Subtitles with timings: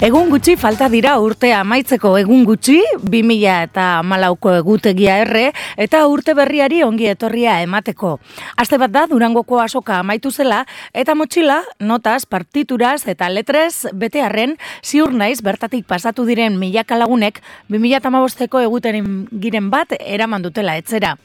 [0.00, 6.32] Egun gutxi falta dira urtea amaitzeko egun gutxi, 2000 eta malauko egutegia erre, eta urte
[6.32, 8.14] berriari ongi etorria emateko.
[8.56, 10.62] Aste bat da, durangoko asoka amaitu zela,
[10.96, 17.42] eta motxila, notaz, partituraz eta letrez, bete arren, ziur naiz bertatik pasatu diren milaka lagunek,
[17.68, 21.18] 2000 eta mabosteko eguten giren bat, eraman dutela etzera.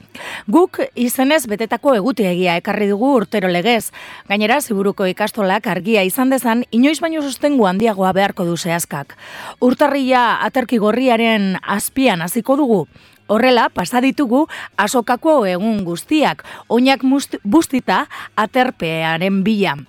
[0.52, 3.94] Guk izenez betetako egutegia ekarri dugu urtero legez.
[4.28, 9.16] Gainera, ziburuko ikastolak argia izan dezan, inoiz baino sustengu handiagoa beharko du zehazkak.
[9.62, 12.86] Urtarria aterki gorriaren azpian hasiko dugu.
[13.28, 14.44] Horrela, pasa ditugu
[14.78, 17.02] asokako egun guztiak, oinak
[17.44, 18.06] bustita
[18.38, 19.80] aterpearen bila.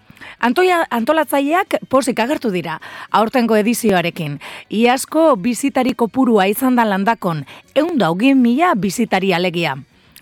[0.40, 2.78] Antoia, antolatzaileak posik agertu dira,
[3.10, 4.38] aurtengo edizioarekin.
[4.72, 9.76] Iazko bizitariko purua izan da landakon, egun daugin mila bizitari alegia.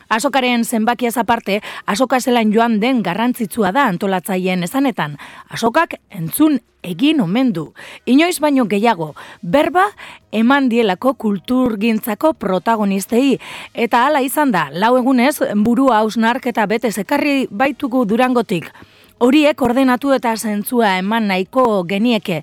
[0.09, 5.17] Asokaren zenbakiaz aparte, asoka zelan joan den garrantzitsua da antolatzaileen esanetan.
[5.49, 7.73] Asokak entzun egin omen du.
[8.07, 9.87] Inoiz baino gehiago, berba
[10.33, 13.39] eman dielako kulturgintzako protagonistei.
[13.73, 18.69] Eta hala izan da, lau egunez, burua hausnark eta bete zekarri baitugu durangotik.
[19.19, 22.43] Horiek ordenatu eta zentzua eman nahiko genieke.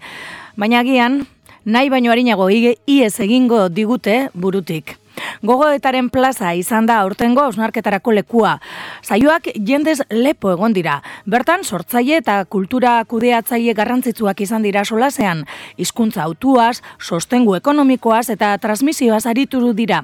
[0.57, 1.21] Baina gian,
[1.65, 5.00] nahi baino harinago iez egingo digute burutik.
[5.41, 8.55] Gogoetaren plaza izan da aurtengo osnarketarako lekua.
[9.01, 11.01] Saioak jendez lepo egon dira.
[11.25, 15.45] Bertan sortzaile eta kultura kudeatzaile garrantzitsuak izan dira solasean.
[15.77, 20.03] Hizkuntza autuaz, sostengu ekonomikoaz eta transmisioaz aritu dira.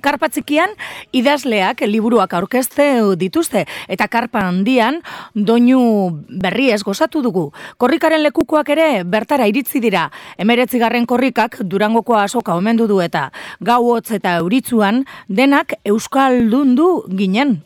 [0.00, 0.72] Karpatzikian
[1.12, 2.86] idazleak liburuak aurkezte
[3.20, 5.02] dituzte eta karpa handian
[5.34, 5.82] doinu
[6.28, 7.50] berri ez gozatu dugu.
[7.76, 10.08] Korrikaren lekukoak ere bertara iritzi dira.
[10.38, 13.28] Emeretzigarren korrikak durangoko asoka omendu du eta
[13.60, 17.60] gau hotz eta euritzuan denak euskal dundu ginen.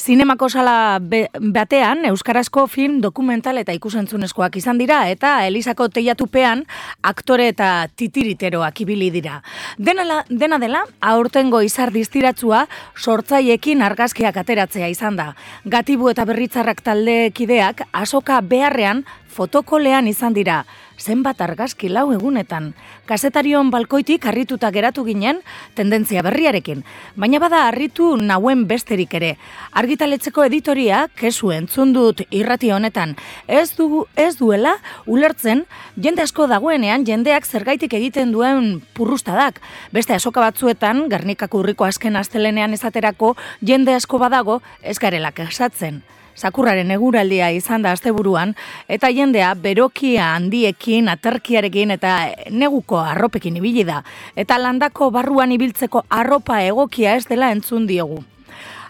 [0.00, 6.64] Zinemako sala batean euskarazko film dokumental eta ikusentzunezkoak izan dira eta Elisako teiatupean
[7.02, 9.40] aktore eta titiriteraak ibili dira.
[9.78, 12.66] Dena, dena dela, aurtengo izar distiratzua
[12.96, 15.32] sortzaiekin argazkiak ateratzea izan da.
[15.64, 19.04] Gatibu eta berritzarrak taldekideak asoka beharrean
[19.34, 20.62] fotokolean izan dira,
[20.98, 22.72] zenbat argazki lau egunetan.
[23.06, 25.40] Kasetarion balkoitik harrituta geratu ginen,
[25.74, 26.84] tendentzia berriarekin.
[27.16, 29.34] Baina bada harritu nauen besterik ere.
[29.72, 33.16] Argitaletzeko editoria, kesu entzun dut irrati honetan,
[33.46, 35.64] ez, du, ez duela ulertzen
[35.96, 39.60] jende asko dagoenean jendeak zergaitik egiten duen purrustadak.
[39.92, 46.02] Beste asoka batzuetan, garnikako urriko azken astelenean esaterako jende asko badago ez garelak esatzen
[46.34, 48.54] sakurraren eguraldia izan da asteburuan
[48.88, 52.14] eta jendea berokia handiekin, aterkiarekin eta
[52.50, 54.02] neguko arropekin ibili da
[54.36, 58.22] eta landako barruan ibiltzeko arropa egokia ez dela entzun diogu.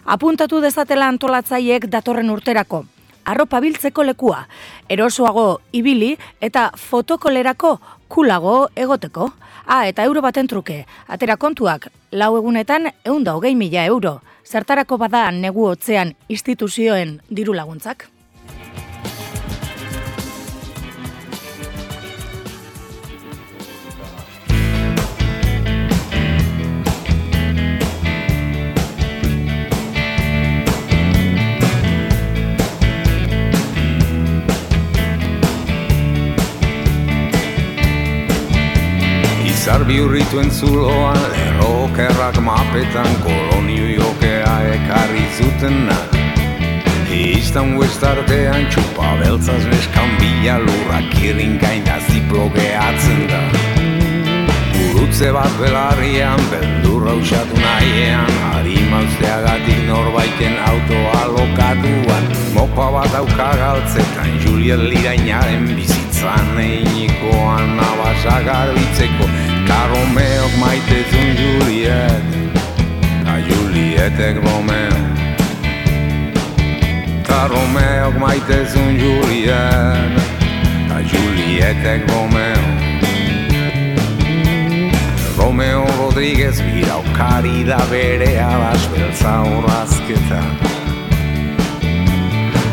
[0.05, 2.83] Apuntatu dezatela antolatzaiek datorren urterako.
[3.25, 4.43] Arropa biltzeko lekua,
[4.87, 6.11] erosoago ibili
[6.45, 9.31] eta fotokolerako kulago egoteko.
[9.65, 14.13] Ah, eta euro baten truke, atera kontuak, lau egunetan eunda hogei mila euro
[14.47, 18.07] zertarako bada negu hotzean instituzioen diru laguntzak?
[39.85, 46.15] Izar bihurrituen zuloan, lerrokerrak mapetan, kolonio jokea ekarri zutenak.
[47.13, 53.43] Iztan huestartean txupa beltzaz neskan bila lurrak irin gaina ziplo gehatzen da.
[54.89, 62.31] Urutze bat belarrian, beldurra usatu nahiean, harima usteagatik norbaiten autoa lokatuan.
[62.57, 69.29] Mopa bat auka galtzetan, Juliet Lirainaren bizitzan einikoan abasa garbitzeko,
[69.67, 72.25] Karomeok maite zun Juliet.
[73.25, 74.97] A Julietek Romeo
[77.27, 80.13] Karomeok maite zun Juliet.
[80.95, 82.63] A Julietek Romeo
[85.37, 90.47] Romeo Rodríguez bira okari da bere alas beltza horrazketan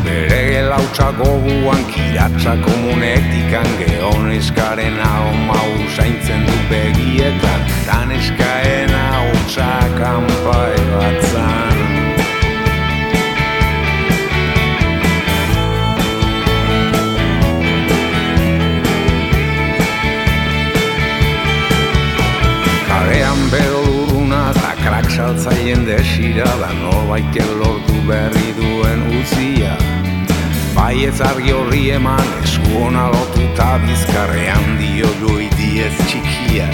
[0.05, 7.61] Bere lautsa goguan kiratsa komunetikan Geon eskaren hau mau saintzen du begietan.
[7.85, 11.77] Dan eskaen hau txakampai batzan.
[22.89, 23.81] Karean bedo
[24.83, 29.77] krak saltzaien desira Da norbait lortu berri duen utzia
[30.73, 36.65] Bai ez argi horri eman esku hona lotu eta bizkarrean dio goiti ez txikia.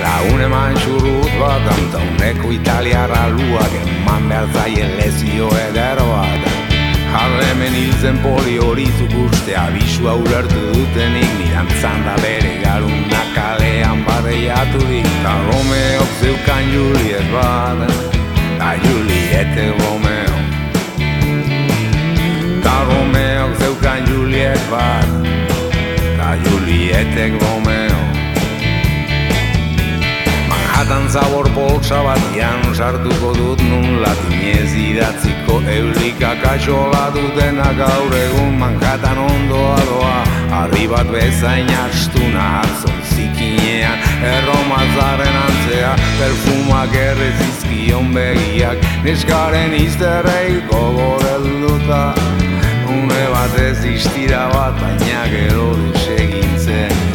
[0.00, 6.54] Lagun eman xurrut bat antauneko italiara luak eman behar zaien lezio ederoa da.
[7.14, 15.10] Harremen hilzen poli hori zukuste abisua urartu dutenik Niran zanda bere garuna kalean barreiatu dik
[15.22, 17.86] Ta Romeok zeukan Juliet bat
[18.58, 19.83] Ta Juliet Romeo Ta
[22.88, 25.08] Romeok zeukan Juliet bat
[26.18, 28.02] Ta Juliet Romeo.
[30.50, 39.18] Manhattan zabor poltsa batian sartuko dut nun latinez idatziko eulika kaxola dutena gaur egun Manhattan
[39.18, 40.18] ondoa doa
[40.62, 43.03] Arri bat bezain astuna zikinean
[44.24, 48.86] Erromazaren antzea perfumak errezizkion begiak.
[49.04, 52.04] Neskaren izterrei gogorel duta
[52.88, 57.13] Une bat ez istira bat baina gero desegintzen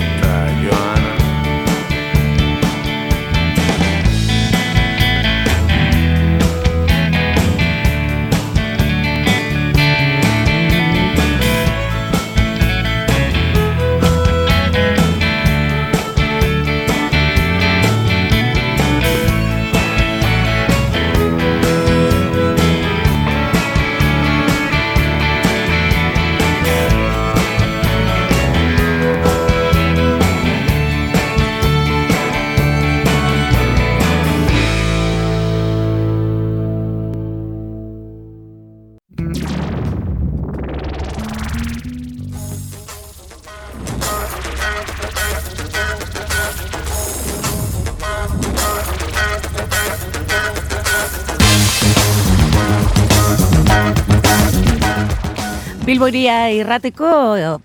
[55.89, 57.07] Bilboiria irratiko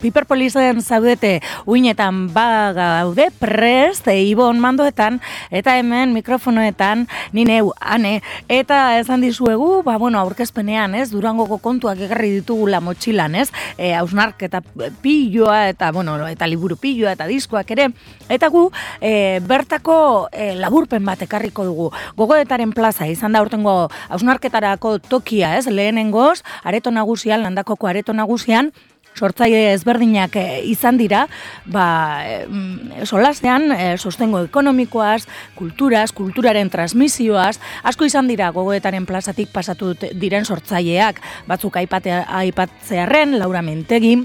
[0.01, 5.19] Piperpolizen zaudete uinetan ba gaude prest e, Ibon mandoetan
[5.53, 7.03] eta hemen mikrofonoetan
[7.37, 13.35] ni neu ane eta esan dizuegu ba bueno aurkezpenean ez Durangoko kontuak egarri ditugula motxilan
[13.43, 14.63] ez e, ausnark eta
[15.05, 17.91] pilloa eta bueno eta liburu pilloa eta diskoak ere
[18.33, 18.71] eta gu
[19.03, 21.91] e, bertako e, laburpen bat ekarriko dugu.
[22.17, 28.73] Gogoetaren plaza izan da urtengo ausnarketarako tokia ez lehenengoz areto nagusian landakoko areto nagusian
[29.15, 31.25] sortzaile ezberdinak eh, izan dira,
[31.71, 31.87] ba,
[32.27, 35.25] e, solasean e, sostengo ekonomikoaz,
[35.55, 37.57] kulturaz, kulturaren transmisioaz,
[37.87, 44.17] asko izan dira gogoetaren plazatik pasatu diren sortzaileak, batzuk aipate, aipatzearen, Laura Mentegi,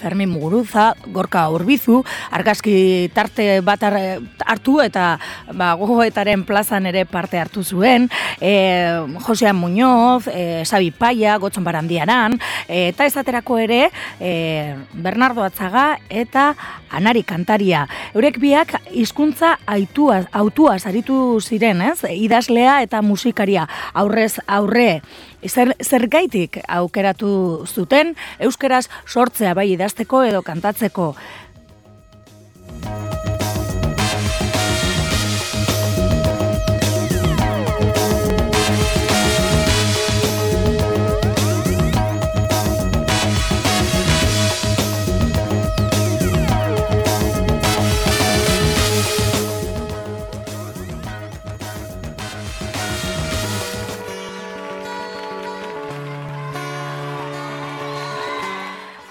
[0.00, 5.18] Fermin Muguruza, Gorka Urbizu, argazki tarte bat hartu eta
[5.52, 8.08] ba, gogoetaren plazan ere parte hartu zuen,
[8.40, 12.38] e, Josean Muñoz, e, Sabi Paia, Gotzon Barandiaran,
[12.68, 16.54] e, eta esaterako ere e, Bernardo Atzaga eta
[16.90, 17.86] Anari Kantaria.
[18.14, 22.04] Eurek biak hizkuntza aitua, autua zaritu ziren, ez?
[22.14, 25.02] idazlea eta musikaria aurrez aurre.
[25.44, 31.12] Zer, zer gaitik aukeratu zuten, euskeraz sortzea bai idazteko edo kantatzeko.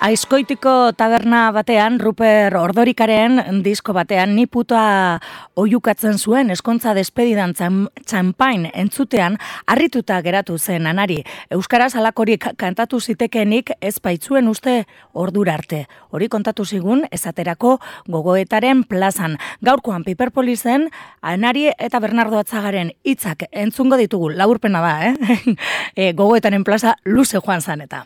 [0.03, 4.81] Aizkoitiko taberna batean, Ruper Ordorikaren disko batean, ni puta
[5.55, 11.22] oiukatzen zuen eskontza despedidan txampain entzutean, harrituta geratu zen anari.
[11.55, 14.74] Euskaraz alakorik kantatu zitekenik ez baitzuen uste
[15.13, 15.86] ordurarte.
[16.12, 17.77] Hori kontatu zigun, esaterako
[18.12, 19.38] gogoetaren plazan.
[19.63, 20.89] Gaurkoan Piperpolizen,
[21.22, 25.55] anari eta Bernardo Atzagaren hitzak entzungo ditugu, laburpena da, eh?
[25.95, 28.03] e, gogoetaren plaza luze joan zaneta.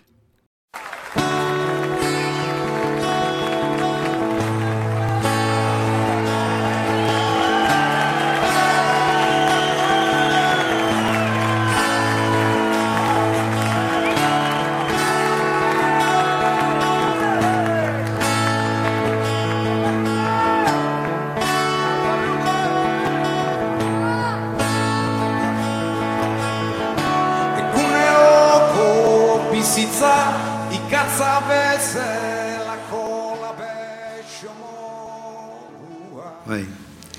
[29.77, 30.33] Bizitza
[30.73, 36.25] ikatza bezelako labetxo modua.
[36.47, 36.65] Bai,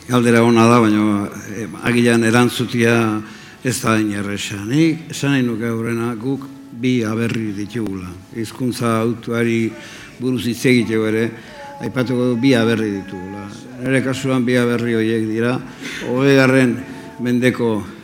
[0.08, 3.22] galdera hona da, baina eh, agilan erantzutia
[3.62, 4.58] ez da inerresa.
[4.66, 8.10] Ni esan nahi nuke aurrena guk bi aberri ditugula.
[8.34, 9.70] Hizkuntza autuari
[10.18, 11.28] buruz hitz egiteko ere,
[11.78, 13.46] aipatuko bi aberri ditugula.
[13.84, 15.54] Nere kasuan bi aberri horiek dira,
[16.10, 16.74] hogegarren
[17.22, 17.97] mendeko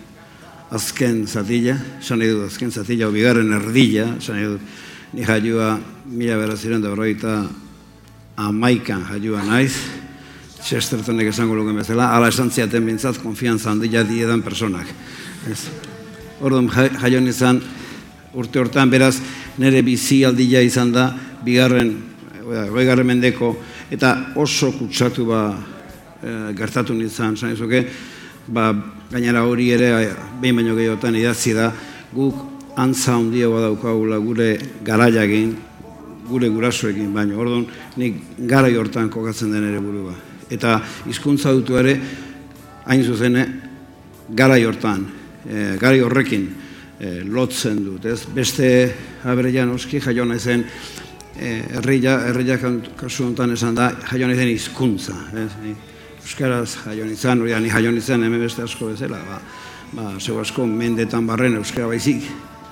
[0.75, 4.73] azken zatila, esan nahi dut azken zatila, bigarren erdila, esan nahi dut,
[5.15, 5.75] ni jaiua
[6.11, 7.37] mila beraziren da horreita
[8.37, 9.75] amaikan jaiua naiz,
[10.65, 14.89] Chestertonek esango luken bezala, ala esan ziaten bintzat, konfianza handia diedan personak.
[15.51, 15.67] Ez.
[16.41, 16.71] Orduan,
[17.03, 17.61] jaion izan,
[18.33, 19.19] urte hortan, beraz,
[19.61, 21.11] nire bizi aldia izan da,
[21.45, 21.93] bigarren,
[22.73, 23.53] bigarren mendeko,
[23.93, 25.43] eta oso kutsatu ba,
[26.25, 27.85] e, gertatu nintzen, zan izuke,
[28.47, 28.73] ba,
[29.11, 29.93] gainera hori ere,
[30.41, 31.71] behin baino gehiotan idatzi da,
[32.13, 35.57] guk antza handia badaukagula gure garaiagin,
[36.29, 40.15] gure gurasoekin, baino, orduan, nik gara hortan kokatzen den ere burua
[40.51, 41.95] eta hizkuntza dutu ere
[42.85, 43.45] hain zuzene
[44.29, 45.05] garai hortan,
[45.45, 46.45] e, garai horrekin
[46.99, 48.25] e, lotzen dut, ez?
[48.35, 48.69] Beste
[49.25, 52.59] abereian oski jaio naizen e, herria herria
[52.97, 55.51] kasu hontan esan da jaio naizen hizkuntza, ez?
[56.25, 59.41] Euskaraz jaio naizen, hori ni jaio naizen hemen beste asko bezala, ba
[59.95, 62.25] ba zeu asko mendetan barren euskara baizik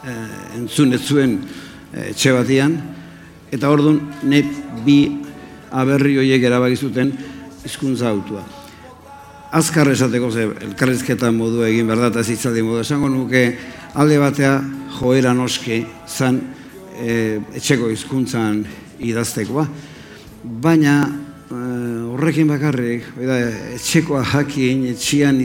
[0.02, 0.14] e,
[0.58, 1.36] entzun ez zuen
[1.92, 2.74] e, etxe batian
[3.52, 4.42] eta ordun ne
[4.84, 4.98] bi
[5.70, 7.12] aberri hoiek erabaki zuten
[7.62, 8.42] hizkuntza autua.
[9.52, 13.44] Azkar esateko ze elkarrizketa modu egin berda eta zitzaldi modu esango nuke
[13.94, 14.56] alde batea
[14.98, 16.40] joera noski zan
[16.98, 18.64] e, etxeko hizkuntzan
[18.98, 19.66] idaztekoa.
[20.42, 21.60] Baina e,
[22.12, 23.38] horrekin bakarrik, da,
[23.76, 25.38] etxekoa jakin, etxian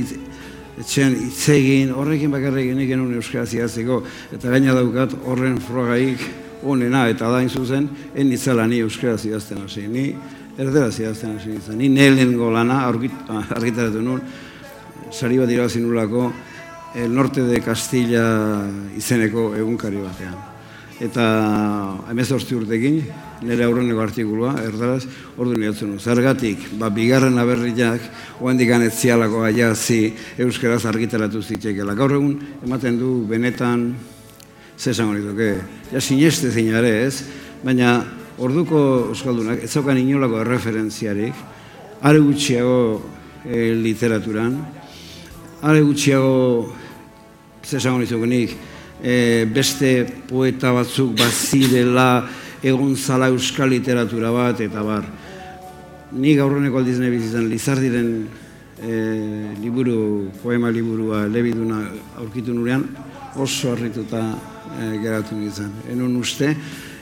[0.77, 4.01] etxean itzegin, horrekin bakarrik nik genuen euskaraz idazteko,
[4.35, 6.21] eta gaina daukat horren frogaik
[6.67, 9.87] onena, eta da zuzen, en itzala ni euskaraz idazten hasi.
[9.87, 10.11] Ni
[10.57, 11.77] erdera zidazten hasi nintzen.
[11.77, 14.21] Ni nelen golana argitaratu nuen,
[15.11, 16.31] sari bat irabazi nulako
[16.95, 18.27] El Norte de Castilla
[18.97, 20.56] izeneko egunkari batean.
[20.97, 21.23] Eta
[22.09, 23.01] emez hortzi urtekin,
[23.45, 25.03] nire aurreneko artikulua, erdaraz,
[25.37, 25.91] ordu niatzen.
[26.01, 28.01] Zergatik, ba, bigarren aberriak,
[28.41, 31.93] oen digan ez zialako aiazi euskaraz argitaratu zitzekeela.
[31.97, 33.91] Gaur egun, ematen du benetan,
[34.77, 35.51] zesan hori duke,
[35.91, 37.21] ja sineste zinare ez,
[37.61, 37.99] baina
[38.41, 41.37] orduko euskaldunak ez zaukan inolako referentziarik,
[42.01, 43.03] are gutxiago
[43.45, 44.57] e, literaturan,
[45.61, 46.73] are gutxiago,
[47.65, 48.09] zesan hori
[49.03, 52.27] e, beste poeta batzuk bazidela
[52.63, 55.05] egon zala euskal literatura bat, eta bar,
[56.11, 58.11] ni gaurreneko aldiz nahi bizizan, lizardiren
[58.81, 58.93] e,
[59.61, 61.83] liburu, poema liburua lebiduna
[62.17, 62.85] aurkitu nurean,
[63.37, 64.23] oso harrituta
[64.79, 65.71] e, geratu nintzen.
[65.93, 66.53] Enon uste,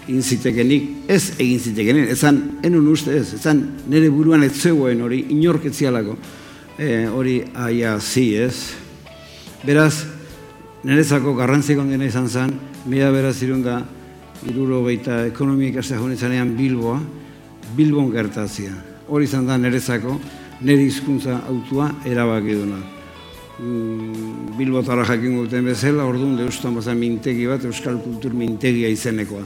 [0.06, 5.24] egin zitekenik, ez egin zitekenik, ezan, enun uste ez, ezan, nire buruan ez zegoen hori,
[5.34, 6.18] inorketzialako,
[6.78, 8.56] e, hori aia zi ez.
[9.66, 10.15] Beraz,
[11.04, 12.54] zako garrantziko ondena izan zen,
[12.86, 13.82] mila beraz irunda,
[14.48, 17.00] iruro baita ekonomik azte honetzanean Bilboa,
[17.76, 18.72] Bilbon gertazia.
[19.08, 20.20] Hori izan da zako,
[20.62, 22.78] nire hizkuntza autua erabaki duna.
[23.60, 29.44] Mm, Bilbo tara jakin guten bezala, orduan deustan bazan mintegi bat, Euskal Kultur mintegia izenekoa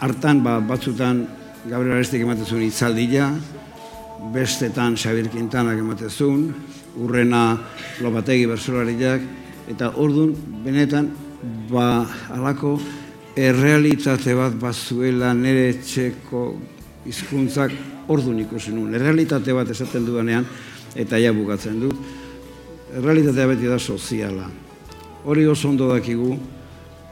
[0.00, 1.26] hartan ba, batzutan
[1.68, 3.28] Gabriel Arestik ematezun itzaldila,
[4.32, 6.46] bestetan Xabir Quintanak ematezun,
[7.00, 7.58] urrena
[8.00, 9.26] lopategi bersolariak,
[9.70, 10.34] eta ordun
[10.64, 11.10] benetan
[11.70, 12.74] ba alako
[13.36, 16.44] errealitate bat bazuela nere txeko
[17.06, 17.72] hizkuntzak
[18.10, 18.94] ordun ikusi nuen.
[18.98, 20.46] Errealitate bat esaten dudanean,
[20.98, 21.96] eta ja bukatzen dut,
[22.96, 24.48] errealitatea beti da soziala.
[25.24, 26.32] Hori oso ondo dakigu,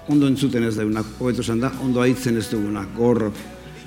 [0.08, 3.30] ondo entzuten ez duguna, hobeto esan da, ondo aitzen ez duguna, gorro.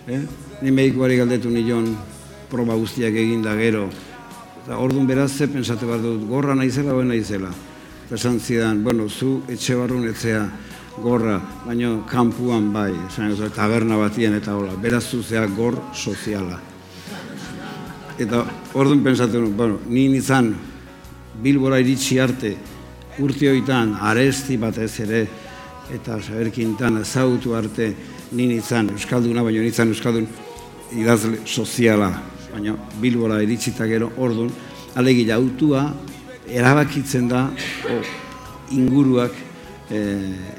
[0.07, 0.21] Eh?
[0.61, 1.89] Ni medikoari galdetu nion
[2.49, 3.89] proba guztiak egin da gero.
[4.61, 7.51] Eta orduan beraz ze pensate bat dut, gorra naizela o naizela.
[8.11, 10.41] Esan zidan, bueno, zu etxe barrun etzea
[10.99, 16.59] gorra, baina kanpuan bai, esan ez, taberna batien eta hola, beraz zuzea gor soziala.
[18.19, 20.51] Eta orduan pensatu, bueno, ni nizan
[21.41, 22.51] Bilbora iritsi arte
[23.23, 25.21] urtioitan aresti batez ere
[25.95, 27.93] eta Xaber Quintana zautu arte
[28.35, 30.27] nin izan Euskalduna, baina nintzen Euskaldun
[30.99, 32.11] idazle soziala,
[32.51, 34.51] baina Bilbora iritsita gero ordun
[34.99, 35.87] alegila autua
[36.47, 37.49] erabakitzen da
[37.89, 37.99] o,
[38.71, 39.31] inguruak
[39.91, 39.99] e,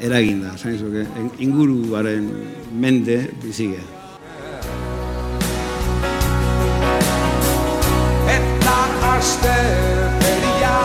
[0.01, 1.07] eraginda, zain zuke,
[1.39, 2.29] inguruaren
[2.73, 3.85] mende bizigea.
[8.37, 8.77] Eta
[9.15, 9.57] aste
[10.21, 10.77] peria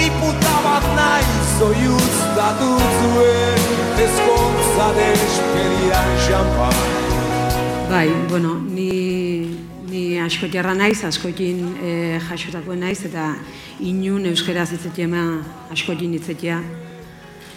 [0.00, 3.66] niputa bat nahi zoiuz datu zuen
[4.06, 6.78] ezkontza despedian xampan.
[7.86, 8.75] Bai, bueno, ni,
[10.26, 13.28] ni asko jarra naiz, askotin e, jasotako naiz, eta
[13.80, 15.06] inun euskera zitzetia
[15.70, 16.58] askotin itzetia.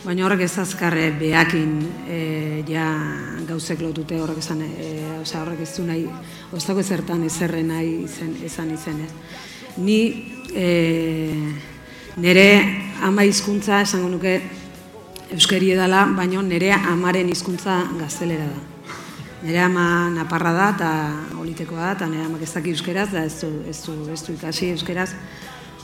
[0.04, 1.74] Baina horrek ez azkarre behakin
[2.08, 2.20] e,
[2.70, 2.86] ja
[3.48, 6.06] gauzek lotute horrek esan, e, oza, horrek ez du nahi,
[6.54, 9.12] oztako zertan ezerre nahi izen, esan izen ez.
[9.78, 10.00] Ni
[10.54, 10.70] e,
[12.18, 12.50] nire
[13.02, 14.42] ama hizkuntza esango nuke
[15.34, 18.69] euskari edala, baina nire amaren hizkuntza gaztelera da.
[19.39, 20.89] Nire ama naparra da eta
[21.39, 24.34] olitekoa da, eta nire amak ez daki euskeraz, da ez du, ez du, ez du
[24.36, 25.13] ikasi euskeraz,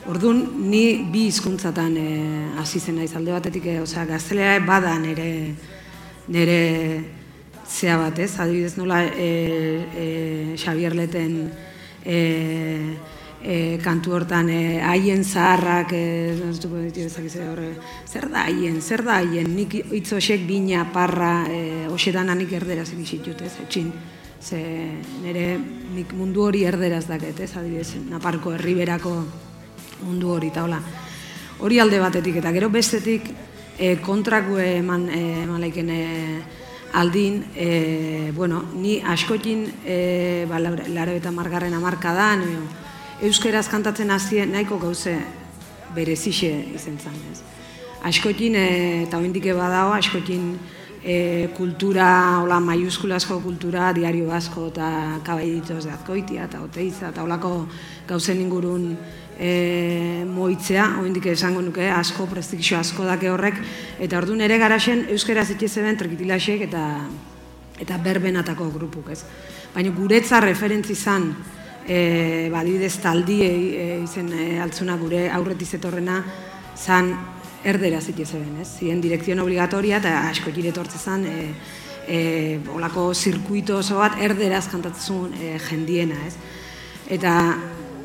[0.06, 5.56] Orduan, ni bi hizkuntzatan eh, hasi zen naiz alde batetik, e, osea, gaztelera bada nere
[6.30, 6.60] nere
[7.66, 8.36] zea bat, ez?
[8.38, 9.30] Adibidez nola e,
[9.98, 10.06] e,
[10.62, 11.50] Xavier Leten
[12.06, 12.20] e,
[13.46, 16.34] e, kantu hortan haien zaharrak e,
[18.10, 22.90] zer da haien, zer da haien, nik hitz hosek bina, parra, e, hoxetan anik erderaz
[22.94, 23.54] egizitut, ez?
[23.62, 23.92] Etxin,
[24.42, 24.60] ze
[25.22, 25.58] nire
[25.96, 27.52] nik mundu hori erderaz daket, ez?
[27.56, 29.14] Adibidez, Naparko herriberako
[30.04, 30.82] mundu hori eta hola.
[31.60, 33.30] Hori alde batetik eta gero bestetik
[33.78, 36.02] e, kontrako eman e, eman laiken e,
[36.96, 42.34] aldin, e, bueno, ni askotin e, ba, laro eta margarren amarka da,
[43.24, 45.16] euskeraz kantatzen hasi nahiko gauze
[45.96, 47.42] berezixe izen zan, ez.
[48.06, 50.56] Askotin, e, eta oindik eba dago, askotin
[51.02, 54.90] e, kultura, hola, maiuskulasko kultura, diario asko eta
[55.26, 57.54] kabaiditoz de azkoitia, eta oteiza, eta holako
[58.10, 58.92] gauzen ingurun
[59.40, 63.62] e, moitzea, oindik esango nuke, asko, prestigio asko dake horrek,
[64.00, 66.86] eta ordu nere garaxen euskera zitxe zeben trekitilasek eta
[67.76, 69.24] eta berbenatako grupuk, ez.
[69.74, 71.34] Baina guretza referentzi izan,
[71.88, 76.24] e, badidez taldi e, izen e, altzuna gure aurretiz etorrena,
[76.76, 77.14] zan
[77.66, 78.70] erdera zitxe zeben, ez.
[78.80, 81.48] Zien direkzion obligatoria eta asko gire tortze zan, e,
[82.08, 82.20] e,
[82.74, 86.36] olako zirkuito oso bat erderaz kantatzen e, jendiena, ez.
[87.10, 87.34] Eta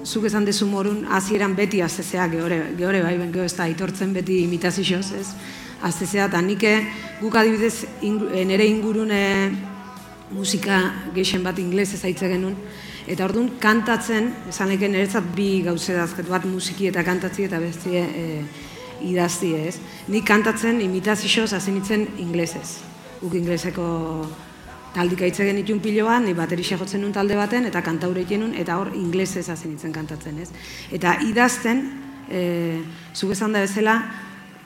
[0.04, 4.42] zuk esan dezu morun, hasieran beti azezea gehore, gehore bai, ben ez da aitortzen beti
[4.44, 5.26] imitazioz, ez?
[5.82, 6.80] Azezea, eta nik eh,
[7.20, 9.50] guk adibidez eh, nere ingurune
[10.30, 10.80] musika
[11.14, 12.56] geixen bat inglez ez aitze genuen,
[13.10, 18.04] eta orduan kantatzen, esan leke niretzat bi gauze dazket bat musiki eta kantatzi eta bestie
[18.04, 18.26] e,
[19.02, 19.78] idazti ez.
[20.12, 21.72] Nik kantatzen imitazioz hasi
[22.18, 22.78] inglesez.
[23.20, 23.86] Guk ingleseko
[24.94, 28.78] taldika hitz egin itun piloan, ni baterixa jotzen nun talde baten, eta kantaure nun, eta
[28.78, 30.50] hor inglesez hazen itzen kantatzen, ez?
[30.90, 31.82] Eta idazten,
[32.28, 32.80] e,
[33.14, 34.02] zuk esan da bezala,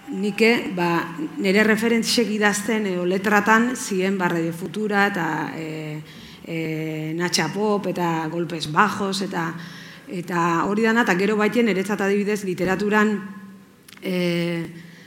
[0.08, 6.00] nike, ba, nire referentzisek idazten, e, letratan, ziren barre de futura, eta e,
[6.46, 9.48] e, natxa pop, eta golpes bajos, eta
[10.14, 13.14] eta hori dana, eta gero baiten, eretzat adibidez, literaturan,
[14.02, 14.16] e,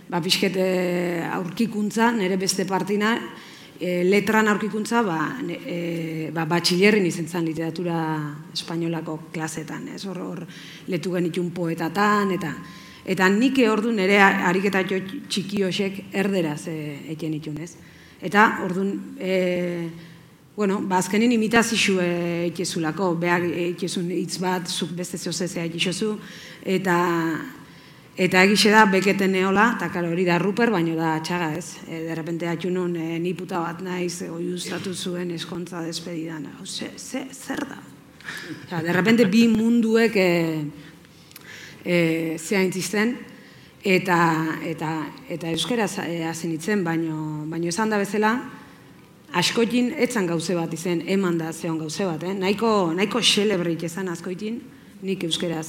[0.09, 3.13] ba, pixkete aurkikuntza, nire beste partina,
[3.79, 7.99] e, letran aurkikuntza ba, e, ba, batxilerrin izen zen literatura
[8.53, 10.43] espainolako klasetan, ez hor, hor
[10.89, 12.53] letu genitun poetatan, eta
[13.07, 16.77] eta nik ordu nere ariketa txiki hosek erderaz e,
[17.13, 17.77] eken itun, ez?
[18.19, 19.35] Eta ordun e,
[20.57, 26.15] bueno, ba, azkenin imitazixu e, itxezulako, behar itxezun hitz bat, zuk beste zehozezea itxezu,
[26.65, 26.97] eta
[28.17, 31.83] Eta egixe da, beketen neola, eta karo hori da ruper, baino da txaga ez.
[31.85, 36.47] E, derrepente atxu nun, e, ni puta bat naiz, oi ustatu zuen eskontza despedidan.
[36.65, 37.77] Ze, ze, zer da?
[38.71, 40.31] Ja, derrepente bi munduek e,
[41.85, 41.97] e,
[42.41, 43.13] zea intzisten,
[43.85, 44.17] eta,
[44.65, 44.95] eta,
[45.29, 46.17] eta euskera e,
[46.49, 48.33] itzen, baino, baino esan da bezala,
[49.33, 52.33] askoitin etzan gauze bat izen, eman da zeon gauze bat, eh?
[52.33, 54.61] nahiko, nahiko xelebrit ezan askoitin,
[55.03, 55.67] nik euskeraz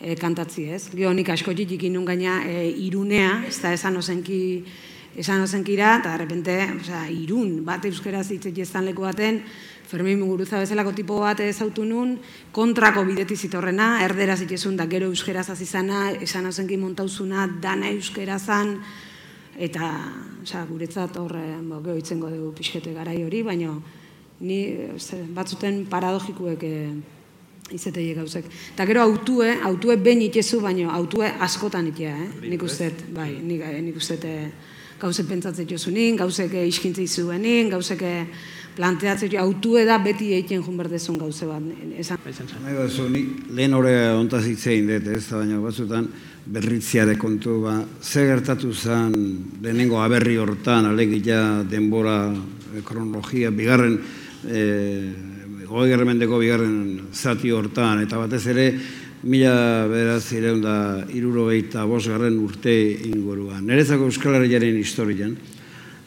[0.00, 0.86] e, kantatzi ez.
[0.92, 4.40] Gio nik asko jitik inun gaina e, irunea, ez da esan ozenki,
[5.18, 9.42] esan ozenkira, eta repente, oza, irun, bat euskera zitzek jeztan leku baten,
[9.92, 12.14] Fermin Muguruza bezalako tipo bat ezautu nun,
[12.52, 18.78] kontrako bideti zitorrena, erdera zitzezun da gero euskera zazizana, esan ozenki montauzuna, dana euskera zan,
[19.58, 19.88] eta
[20.42, 23.74] oza, guretzat horre, bo, geho itzengo dugu pixkete garai hori, baina
[24.40, 24.60] ni
[25.34, 26.92] batzuten paradogikuek eh,
[27.70, 28.48] izetei gauzek.
[28.74, 32.48] Eta gero autue, autue ben itezu, baino autue askotan itea, eh?
[32.50, 34.48] Nik uste, bai, nik, eh, nik uste eh,
[35.00, 38.04] gauzek pentsatzen jozu nin, gauzek eh, iskintzei zuen nin, gauzek
[38.76, 41.64] planteatzen jo, autue da beti egiten jun berdezun gauze bat.
[42.00, 42.20] Esan.
[42.64, 46.08] Nahi bat zu, nik lehen hori ontaz itzein dut, ez da baina batzutan
[46.44, 49.12] berritziare kontu, ba, ze gertatu zen
[49.62, 52.32] lehenengo aberri hortan, alegia denbora,
[52.84, 53.98] kronologia, bigarren,
[54.48, 55.12] eh,
[55.68, 58.66] hogei gerremendeko bigarren zati hortan, eta batez ere,
[59.22, 60.76] mila beraz ireun da
[61.14, 62.74] iruro behita garren urte
[63.06, 63.64] inguruan.
[63.64, 65.36] Nerezako Euskal Herriaren historian,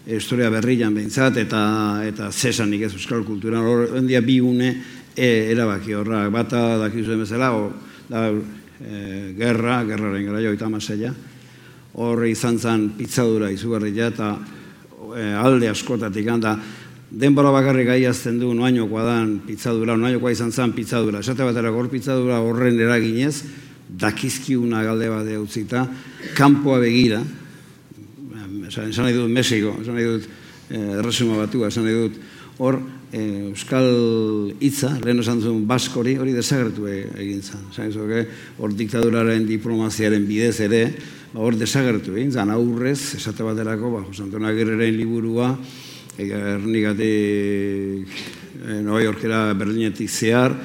[0.06, 3.88] historia berrian behintzat, eta eta zesanik ez Euskal Kulturan, hor
[4.22, 4.84] bi une
[5.16, 7.72] e, erabaki horra, bata dakizuen bezala, o,
[8.10, 8.32] da,
[8.80, 11.14] e, gerra, gerraren gara joita amaseia,
[11.96, 14.34] hor izan zen pitzadura izugarria eta
[15.16, 16.58] e, alde askotatik handa,
[17.12, 21.22] denbora bakarrik gaiazten du noainokoa dan pitzadura, noainokoa izan zen pitzadura.
[21.24, 23.44] Esate batera gor pitzadura horren eraginez,
[23.88, 25.86] dakizkiuna galde bat utzita,
[26.36, 27.22] kanpoa begira,
[28.68, 30.28] esan, nahi dut Mexiko, esan nahi dut
[30.70, 32.20] eh, erresuma batua, esan nahi dut.
[32.58, 32.80] Hor
[33.16, 33.88] eh, Euskal
[34.60, 37.40] hitza, lehen esan zuen baskori, hori desagertu e, egin.
[37.40, 38.26] Esan zuke,
[38.60, 40.84] hor diktaduraren diplomaziaren bidez ere,
[41.32, 45.54] ba, hor desagertu egin zen, aurrez, esate baterako, ba, Josantona Gerreren liburua,
[46.16, 47.04] Ernikatik
[48.64, 50.56] e, Nova Yorkera Berlinetik zehar,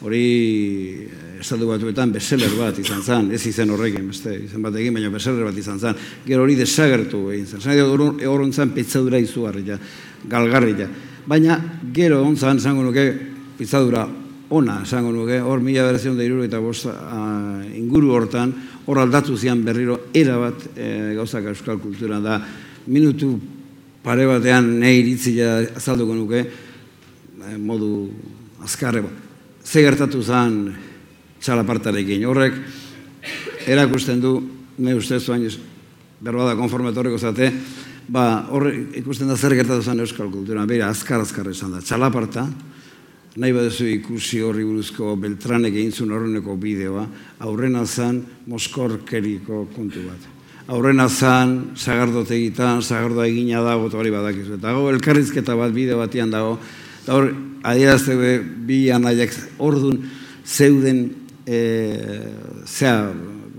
[0.00, 1.06] hori
[1.40, 5.46] estatu batuetan beseler bat izan zen, ez izen horrekin, beste, izan bat egin, baina beseler
[5.48, 9.78] bat izan zen, gero hori desagertu egin zen, zan edo horontzan pitzadura izugarri ja,
[10.30, 10.90] galgarri ja.
[11.26, 11.58] Baina
[11.92, 13.04] gero ontzan, zango nuke,
[13.58, 14.06] pitzadura
[14.50, 16.88] ona, zango nuke, hor mila berezion da iruro eta bost
[17.76, 18.52] inguru hortan,
[18.86, 22.40] hor aldatu zian berriro, era bat e, gauzak euskal kultura da,
[22.86, 23.34] minutu
[24.02, 28.08] pare batean nahi iritzia azalduko nuke, e, modu
[28.64, 29.26] azkarre bat.
[29.64, 30.72] Ze gertatu zen
[31.40, 32.24] txalapartarekin.
[32.26, 32.56] Horrek,
[33.70, 34.34] erakusten du,
[34.80, 35.46] me ustez zuain,
[36.20, 37.52] berbada konforme torreko zate,
[38.10, 41.82] ba, horrek ikusten da zer gertatu zen euskal kultura, beira, azkar azkar esan da.
[41.84, 42.46] Txalaparta,
[43.36, 47.06] nahi badezu ikusi horri buruzko Beltranek egin zuen horreneko bideoa,
[47.46, 50.28] aurrena zen moskorkeriko kontu bat.
[50.70, 54.58] Aurrena zen, zagardote egitan, zagardoa egina dago, eta hori badakizu.
[54.58, 56.58] Eta hau, elkarrizketa bat bideo batian dago,
[57.02, 57.30] eta hor,
[57.66, 58.16] adierazte
[58.66, 59.98] bi anaiak, ordun
[60.46, 61.04] zeuden
[61.46, 61.60] e,
[62.66, 63.10] zea,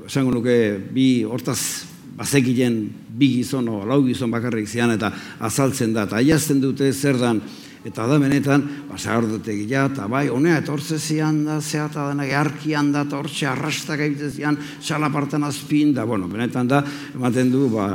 [0.08, 0.56] esango nuke,
[0.92, 1.91] bi hortaz
[2.22, 2.78] bazekilen
[3.18, 7.42] bi gizon, o, lau gizon bakarrik zian, eta azaltzen da, eta aiazten dute zer dan,
[7.88, 12.12] eta da benetan, basa dute gila, eta bai, honea, eta hortze zian da, zea, eta
[12.12, 16.84] dena, arkian da, eta hortxe arrastak egite zian, xalapartan azpin, da, bueno, benetan da,
[17.16, 17.90] ematen du, ba,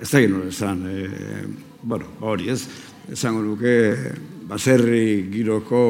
[0.00, 1.08] ez da gino, esan, e,
[1.82, 2.60] bueno, ba, hori ez,
[3.10, 3.74] esango nuke,
[4.46, 5.82] baserri giroko,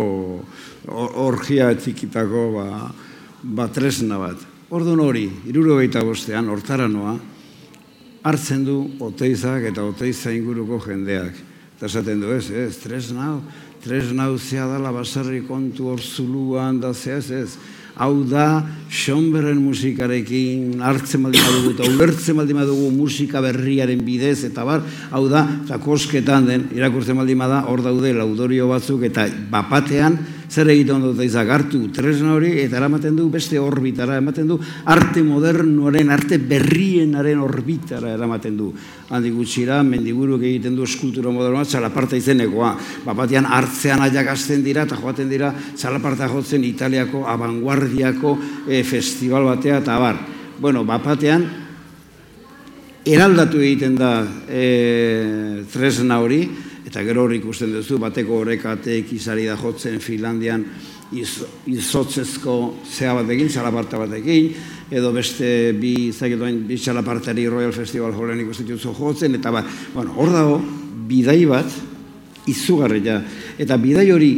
[1.21, 2.89] orgia etikitako, ba,
[3.43, 4.49] ba, tresna bat.
[4.73, 5.77] Orduan hori, iruro
[6.07, 7.19] bostean, hortara noa,
[8.23, 11.37] hartzen du oteizak eta oteiza inguruko jendeak.
[11.77, 13.35] Eta esaten du ez, ez, tresna,
[13.83, 17.57] tresna uzea dala basarri kontu hor zuluan, da ze ez, ez.
[17.99, 24.65] Hau da, xonberen musikarekin hartzen baldima dugu, eta ulertzen baldima dugu musika berriaren bidez, eta
[24.65, 30.17] bar, hau da, eta kosketan den, irakurtzen baldima da, hor daude laudorio batzuk, eta bapatean,
[30.53, 34.59] zer egiten dut izak hartu tresna hori eta eramaten du beste orbitara, ematen du
[34.93, 38.69] arte modernoaren, arte berrienaren orbitara eramaten du.
[39.13, 42.75] Handi gutxira, mendiburuk egiten du eskultura modernoa, txalaparta izenekoa.
[43.07, 48.37] Bapatian hartzean aiak azten dira eta joaten dira txalaparta jotzen Italiako abanguardiako
[48.69, 50.21] e, festival batea eta bar.
[50.61, 51.49] Bueno, bapatean,
[53.09, 54.13] eraldatu egiten da
[54.47, 56.45] e, tresna hori,
[56.87, 60.65] eta gero hori ikusten duzu, bateko horrekatek izari da jotzen Finlandian
[61.17, 62.57] iz, izotzezko
[62.89, 64.51] zea batekin, txalaparta batekin,
[64.93, 69.65] edo beste bi, zaketuain, bi txalapartari Royal Festival Hallen ikusten duzu jotzen, eta ba,
[69.95, 70.59] bueno, hor dago,
[71.09, 71.79] bidai bat,
[72.51, 73.21] izugarria,
[73.61, 74.33] eta bidai hori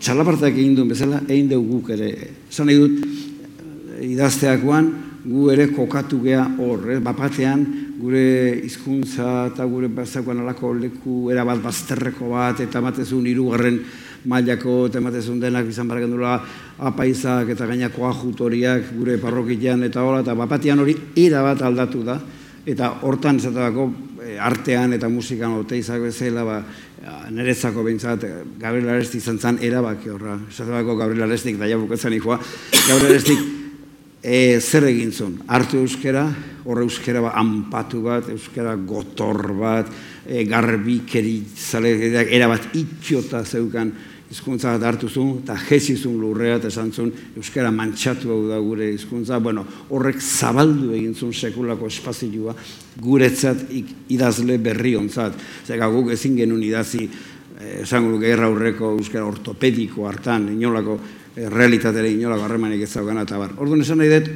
[0.00, 2.10] txalapartak egin duen bezala, egin dugu guk ere.
[2.50, 3.00] Zan nahi dut,
[4.06, 4.90] idazteakoan,
[5.24, 7.00] gu ere kokatu gea hor, eh?
[7.04, 7.66] bapatean,
[8.00, 13.78] gure hizkuntza eta gure bazakoan alako leku erabat bazterreko bat, eta matezun irugarren
[14.30, 16.34] mailako, eta matezun denak izan barra
[16.78, 22.18] apaizak eta gainako ajutoriak gure parrokian eta hola, eta bapatian hori erabat aldatu da,
[22.66, 23.90] eta hortan esatabako
[24.24, 26.62] eh, artean eta musikan oteizak bezala, ba,
[27.30, 28.26] nerezako behintzat,
[28.60, 30.36] Gabriel Arestik izan zen erabaki horra.
[30.50, 32.36] Esatabako Gabriel Arestik, da jabuketzen ikoa,
[32.88, 33.59] Gabriel Arestik
[34.22, 35.38] e, zer egin zuen?
[35.48, 36.26] Artu euskera,
[36.64, 39.90] horre euskera ba, anpatu bat, euskera gotor bat,
[40.26, 41.94] e, garbikeri zale,
[42.28, 43.92] erabat itxiota zeukan
[44.30, 48.60] hizkuntza bat hartu zuen, eta jezi zuen lurrea, eta esan zuen, euskara mantxatu hau da
[48.62, 52.54] gure hizkuntza, bueno, horrek zabaldu egin zuen sekulako espazioa,
[53.02, 53.66] guretzat
[54.14, 55.34] idazle berri ontzat.
[55.66, 57.08] Zega guk ezin genuen idazi,
[57.58, 61.00] eh, esango luke erra aurreko euskara ortopediko hartan, inolako
[61.36, 63.54] realitatera inolako harremanik ez zaukana, eta bar.
[63.58, 64.30] Orduan esan nahi dut,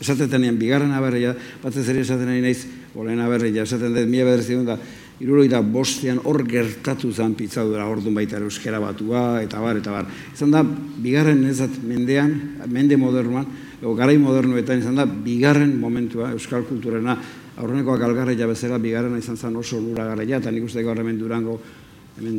[0.00, 2.64] esaten denean, bigarren aberria, batez ere esaten nahi naiz,
[2.94, 4.78] olen aberria, esaten dut, mila bederzi da,
[5.20, 10.06] iruro bostean hor gertatu zen pitzadura orduan baita euskera batua, eta bar, eta bar.
[10.32, 13.46] Izan da, bigarren ezat mendean, mende modernoan,
[13.80, 17.18] ego garai modernoetan izan da, bigarren momentua euskal kulturena,
[17.60, 21.60] aurrenekoak algarra bezala, bigarren izan zen oso lura gara eta nik uste hemen durango
[22.18, 22.38] hemen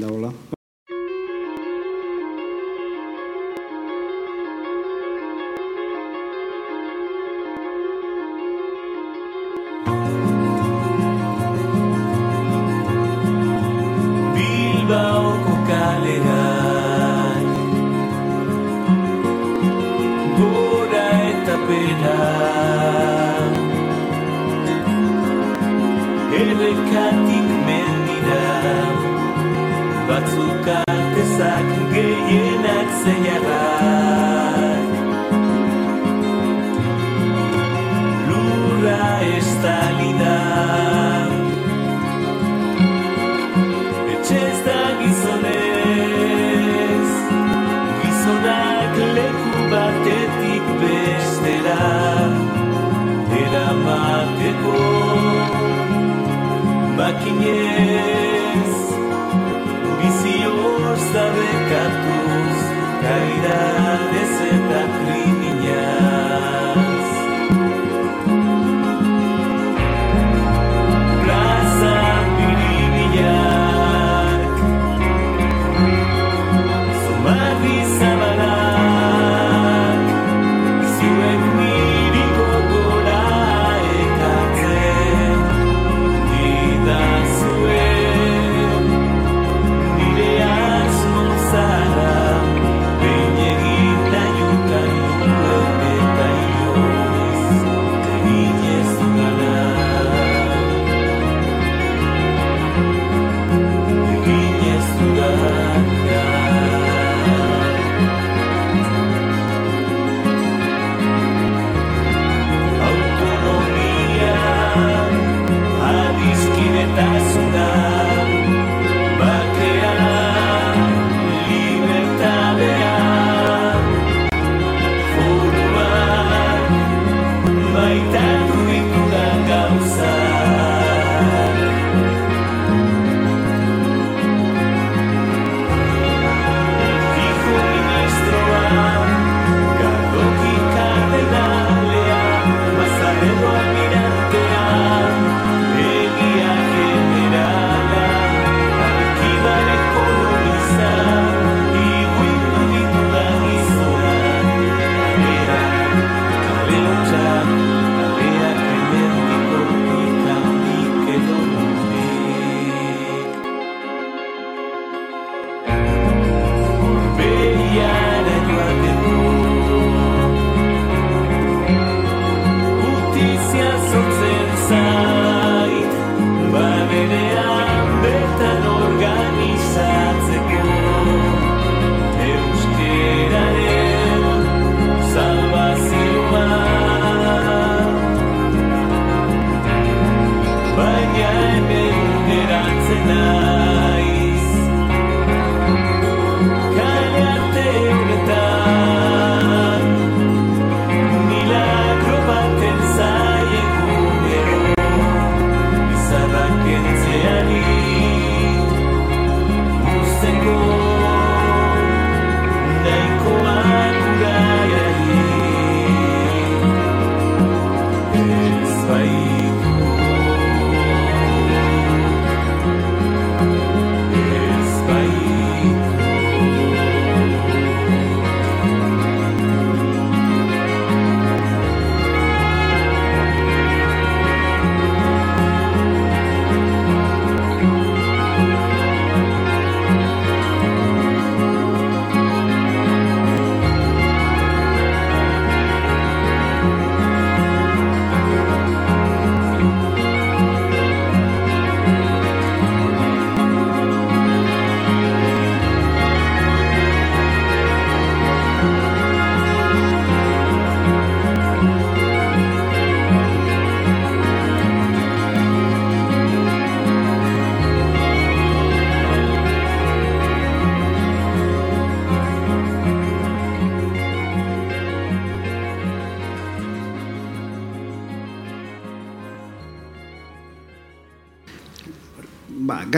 [30.22, 30.91] Katsuka.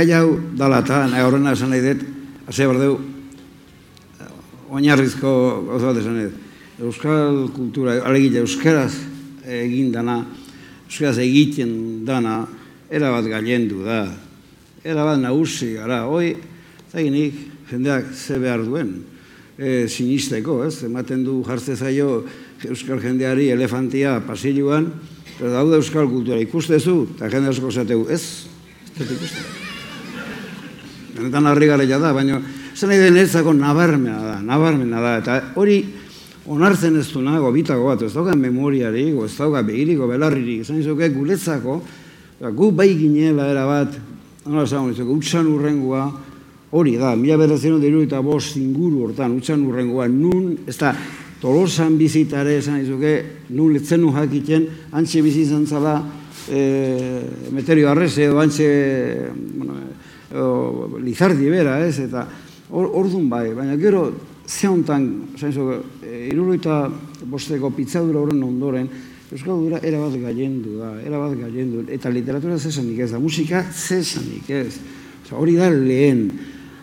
[0.06, 2.02] gai hau dala eta, nahi horrena esan nahi dut,
[2.48, 2.98] ase berdeu,
[4.74, 5.32] oinarrizko
[5.70, 6.39] gauza bat esan dut,
[6.84, 8.92] Euskal kultura, alegia, Euskaraz
[9.46, 10.24] egin dana,
[10.89, 12.42] Euskaraz egiten dana,
[12.92, 14.04] erabat galendu da,
[14.84, 16.34] erabat nagusi gara, hoi,
[16.92, 17.38] zainik,
[17.70, 18.96] jendeak ze behar duen,
[19.58, 22.24] e, sinisteko, ez, ematen du jartze zaio
[22.63, 24.89] Euskal jendeari elefantia pasiluan,
[25.38, 26.42] eta daude Euskal kultura.
[26.44, 28.24] Ikustezu, eta jende asko zateu, ez,
[28.96, 29.62] ez dut ikustezu.
[31.13, 32.39] Benetan harri garaia da, baina
[32.73, 35.17] zen nahi denetzako nabarmena da, nabarmena da.
[35.21, 35.84] Eta hori
[36.49, 41.82] onartzen ez du gobitako bat, ez dauka memoriari, ez dauka behiriko belarririk, zen izuke guretzako,
[42.52, 43.95] gu bai ginela era bat,
[44.45, 46.12] nola zagoen izuke, utxan urrengua,
[46.71, 50.95] hori da, mila beratzen dira eta bost inguru hortan, utxan urrengua, nun, ez da,
[51.39, 53.13] tolosan bizitare, zen izuke,
[53.49, 55.99] nun letzenu jakiten, antxe bizizan zala,
[56.49, 57.21] e,
[57.54, 58.67] meterio arreze, edo antxe,
[59.54, 59.78] bueno,
[60.34, 62.26] edo, lizardi bera, ez, eta
[62.72, 64.08] hor- ordun bai, baina gero,
[64.48, 66.89] ze hontan, esan izuke, e, iruroita
[67.30, 68.89] bosteko pitzadura horren ondoren,
[69.34, 74.76] Euskaldura erabat gailendu da, erabat gailendu, eta literatura zesanik ez da, musika zesanik ez.
[75.24, 76.28] Osa, hori da lehen.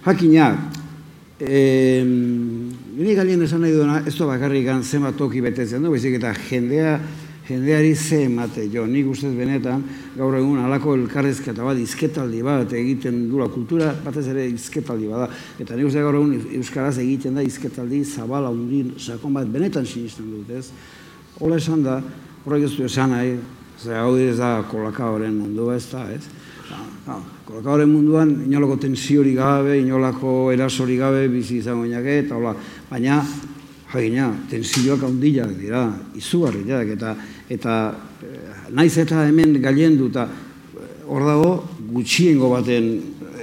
[0.02, 0.48] Jakina,
[1.38, 6.32] eh, nire galien esan nahi duena, ez da bakarrik zenbat toki betetzen du, baizik eta
[6.48, 6.98] jendea,
[7.50, 9.82] jendeari ze emate jo, nik ustez benetan,
[10.16, 15.38] gaur egun alako elkarrezketa bat, izketaldi bat egiten dula, kultura batez ere izketaldi bat da,
[15.62, 20.30] eta nik uste gaur egun Euskaraz egiten da izketaldi zabala undin, sakon bat, benetan sinisten
[20.30, 20.70] dut, ez?
[21.40, 22.00] Hola esan da,
[22.44, 23.36] horrek ez du esan nahi,
[23.80, 26.24] ze hau ez da kolakaoren mundua ez da, ez?
[27.06, 27.16] Ha,
[27.48, 32.54] kolakaoren munduan inolako tensiori gabe, inolako erasori gabe bizi izango inake, eta hola,
[32.90, 33.22] baina,
[33.92, 35.84] jakina, tensioak handiak dira,
[36.16, 37.14] izugarriak, eta,
[37.50, 37.76] eta
[38.22, 41.54] eh, naiz eta hemen gailendu, eta eh, hor dago
[41.90, 42.92] gutxiengo baten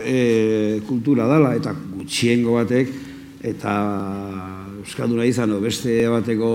[0.04, 2.94] e, kultura dala, eta gutxiengo batek,
[3.44, 3.74] eta
[4.80, 6.52] Euskalduna izan, o beste bateko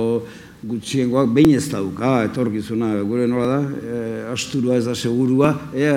[0.63, 4.03] gutxiengoak behin ez dauka, etorkizuna, gure nola da, e,
[4.33, 5.91] asturua ez da segurua, e,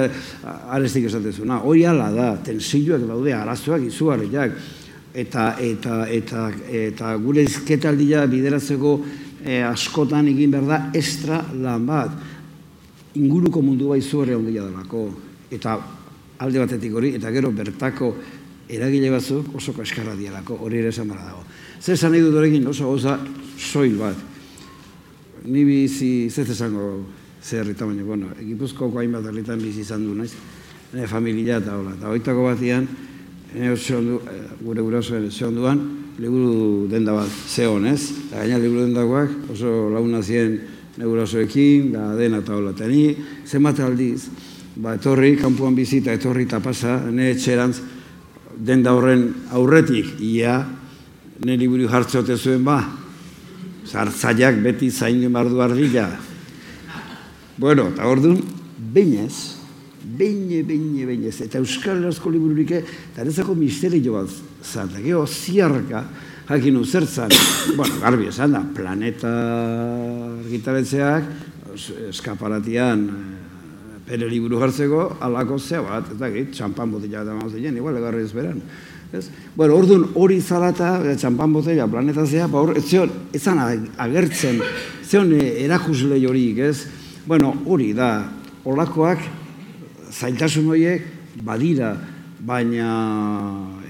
[0.74, 1.62] arestik esatezuna.
[1.64, 4.58] Hori ala da, tensioak daude, arazoak izugarriak,
[5.16, 8.96] eta, eta, eta, eta gure izketaldia bideratzeko
[9.46, 12.12] e, askotan egin behar da extra lan bat.
[13.16, 15.08] Inguruko mundu bai zuharri handia delako.
[15.56, 15.78] Eta
[16.44, 18.12] alde batetik hori, eta gero bertako
[18.68, 21.46] eragile batzuk oso kaskarra dialako, hori ere esan dago.
[21.80, 23.20] Zer esan nahi dut horrekin oso goza
[23.58, 24.18] soil bat.
[25.46, 27.06] Ni bizi, ez esango
[27.46, 30.34] zer eta bueno, Gipuzkoako hainbat herritan bizi izan du, naiz?
[31.08, 31.94] Familia eta hola.
[31.94, 32.88] Eta hoitako batian,
[33.56, 35.80] eh, gure gurasoen ze onduan,
[36.20, 38.12] liburu denda bat zeon, ez?
[38.28, 40.60] Eta gaina liburu dendakoak oso launa zien
[40.96, 42.72] nire gurasoekin, da dena eta hola.
[42.72, 43.16] Eta ni,
[43.46, 44.30] zenbat aldiz,
[44.76, 47.82] ba, etorri, kanpuan bizi eta etorri eta pasa, nire etxerantz,
[48.56, 50.62] denda horren aurretik, ia,
[51.44, 52.80] nire liburu jartzeote zuen ba,
[53.86, 56.08] zartzaiak beti zaindu mardu ardila.
[57.58, 58.40] Bueno, eta orduan,
[58.96, 59.55] beinez,
[60.06, 64.30] beine, beine, beinez, eta Euskal Herrazko libururik, eta erezako misterio bat
[64.64, 66.04] zan, eta geho ziarka,
[66.50, 67.34] jakin zertzan,
[67.78, 69.32] bueno, garbi esan da, planeta
[70.44, 71.30] argitaretzeak,
[71.74, 77.78] es- eskaparatian, eh, bere liburu jartzeko, alako zea bat, ez dakit, txampan botila eta mazen,
[77.78, 78.62] igual, egarri ez beran.
[79.16, 79.30] Ez?
[79.56, 83.62] Bueno, orduan hori zalata, eh, txampan botella, planeta zea, ba hor, ez zion, ezan
[83.98, 84.62] agertzen,
[85.08, 86.86] zion eh, erakusle jorik, ez?
[87.26, 88.30] Bueno, hori da,
[88.66, 89.26] olakoak,
[90.16, 91.04] zailtasun horiek,
[91.44, 91.96] badira,
[92.46, 92.92] baina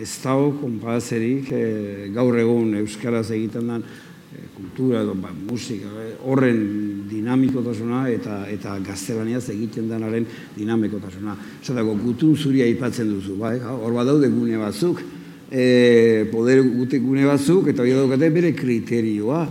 [0.02, 6.16] ez dago konpazerik eh, gaur egun Euskaraz egiten den eh, kultura edo ba, musika, eh,
[6.26, 10.26] horren dinamikotasuna eta eta gaztelaniaz egiten denaren
[10.58, 11.38] dinamikotasuna.
[11.62, 13.60] Zatako, gutun zuria aipatzen duzu, bai?
[13.60, 15.04] hor badaude gune batzuk,
[15.52, 19.46] e, poder gute gune batzuk, eta hori daukate bere kriterioa.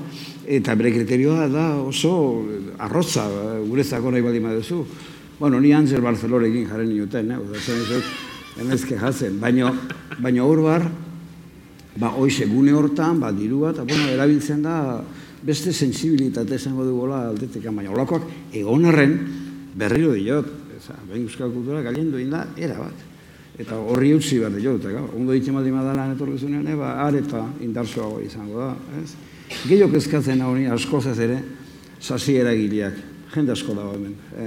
[0.44, 2.44] Eta bere kriterioa da oso
[2.84, 3.24] arrotza,
[3.64, 4.82] guretzako nahi baldin baduzu.
[5.38, 7.36] Bueno, ni Angel Barcelorekin jaren nioten, eh?
[7.38, 8.10] Oda, zen izut,
[8.62, 9.40] emezke jatzen.
[9.42, 9.72] Baina,
[10.22, 10.84] baina hor bar,
[11.98, 14.76] ba, hoize gune hortan, ba, dirua, eta bueno, erabiltzen da
[15.44, 19.16] beste sensibilitate esango dugola aldetik, baina holakoak egon arren
[19.74, 23.02] berriro diot, eza, behin euskal kultura galiendu da, era bat.
[23.58, 28.60] Eta horri utzi behar diot, eta ondo ditzen baldin badalan etorkizunean, eba, areta indartsuago izango
[28.60, 28.70] da,
[29.02, 29.10] ez?
[29.66, 31.40] Gehiok eskatzen hori askozaz ere,
[32.00, 34.46] sasi eragileak, jende asko dago hemen, e,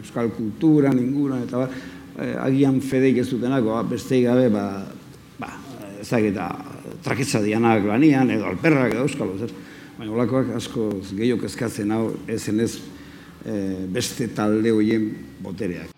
[0.00, 1.68] euskal kultura, inguran, eta ba,
[2.16, 4.64] e, agian fedeik ez dutenako, ba, besteik gabe, ba,
[5.38, 5.52] ba,
[6.00, 6.48] ezagita,
[7.04, 9.54] traketza dianak lanian, edo alperrak, edo euskalo, zer.
[9.98, 12.74] Baina olakoak asko gehiok eskatzen hau, ezen ez
[13.44, 13.56] e,
[13.92, 15.10] beste talde horien
[15.44, 15.91] botereak.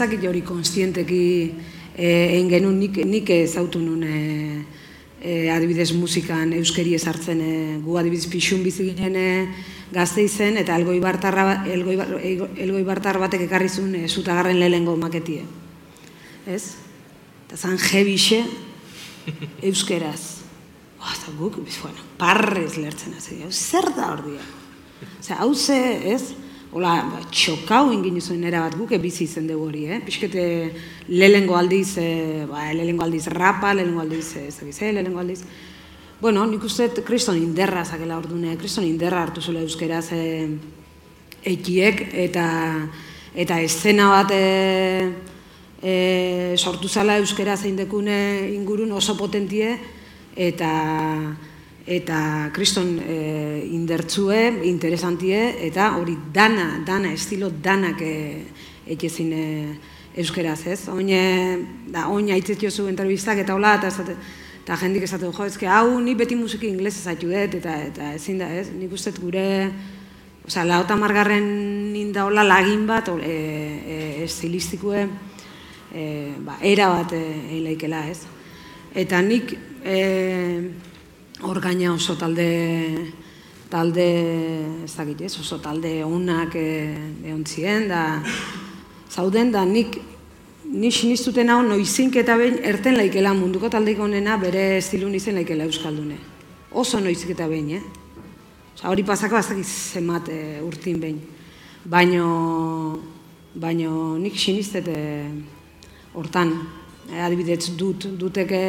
[0.00, 1.22] Dakit hori konstienteki
[1.96, 4.62] eh, egin genuen nik, nik ezautu nun eh,
[5.20, 9.48] eh, adibidez musikan euskeri ezartzen eh, gu adibidez pixun bizi ginen eh,
[9.92, 14.96] gazte izen eta elgoi bartarra, elgoi, bar- elgoi bartar batek ekarri zuen eh, zutagarren lehengo
[14.96, 15.42] maketie.
[16.46, 16.62] Ez?
[17.46, 18.42] Eta zan jebixe
[19.68, 20.38] euskeraz.
[21.00, 23.40] Ba, eta guk, bueno, parrez lertzen hasi.
[23.50, 24.44] Zer da hor dia?
[25.20, 25.78] Osea, hau ze,
[26.12, 26.22] ez?
[26.70, 29.96] Hola, ba, txokau ingin zuen era bat guk bizi izen dugu hori, eh?
[30.06, 30.42] Piskete
[31.08, 35.42] lehengo aldiz, eh, ba, lehengo aldiz rapa, lehengo aldiz, eh, ez dakiz, eh, lehengo aldiz.
[36.20, 40.46] Bueno, nik uste kriston inderra zakela ordune, kriston inderra hartu zula euskeraz eh,
[41.42, 42.46] ekiek, eta,
[43.34, 45.10] eta eszena bat eh,
[45.82, 49.78] e, sortu zala euskera zein dekune ingurun oso potentie
[50.36, 50.70] eta
[51.90, 53.14] eta kriston e,
[53.74, 58.12] indertzue, interesantie eta hori dana, dana, estilo danak e,
[58.94, 59.46] etxezin e,
[60.22, 60.84] euskeraz, ez?
[60.92, 61.22] Oine,
[61.90, 64.14] da, oin aitzetio zu entrevistak eta hola, eta, esate,
[64.62, 68.38] eta jendik esatu, jo, ezke, hau ni beti musiki inglesez haitu dut, eta, eta ezin
[68.38, 68.68] da, ez?
[68.70, 69.48] Nik uste gure,
[70.46, 71.48] osea, laota margarren
[71.90, 73.34] ninda hola lagin bat, o, e,
[73.96, 75.08] e, estilistikue,
[75.90, 76.06] e,
[76.46, 77.24] ba, era bat e,
[77.56, 78.22] eilaikela, ez?
[78.94, 79.98] Eta nik e,
[81.42, 83.12] hor gaina oso talde
[83.70, 84.06] talde
[84.84, 88.20] ez dakit ez, oso talde onak e, ehontzien da
[89.10, 89.96] zauden da nik
[90.64, 95.64] ni sinistuten hau noizink eta behin erten laikela munduko taldeik onena bere estilun izen laikela
[95.64, 96.18] euskaldune.
[96.70, 97.82] Oso noizik eta behin, eh?
[98.74, 101.20] Osa, hori pasako ez dakit zemat e, urtin behin.
[101.84, 103.00] Baino,
[103.54, 105.00] baino nik sinistet e,
[106.14, 106.52] hortan,
[107.08, 108.60] e, adibidez dut, duteke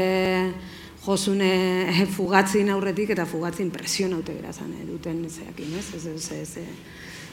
[1.06, 5.88] josune e, fugatzin aurretik eta fugatzin presion haute gerazan, e, duten zeakin, ez?
[5.97, 6.58] Ez, ez, ez,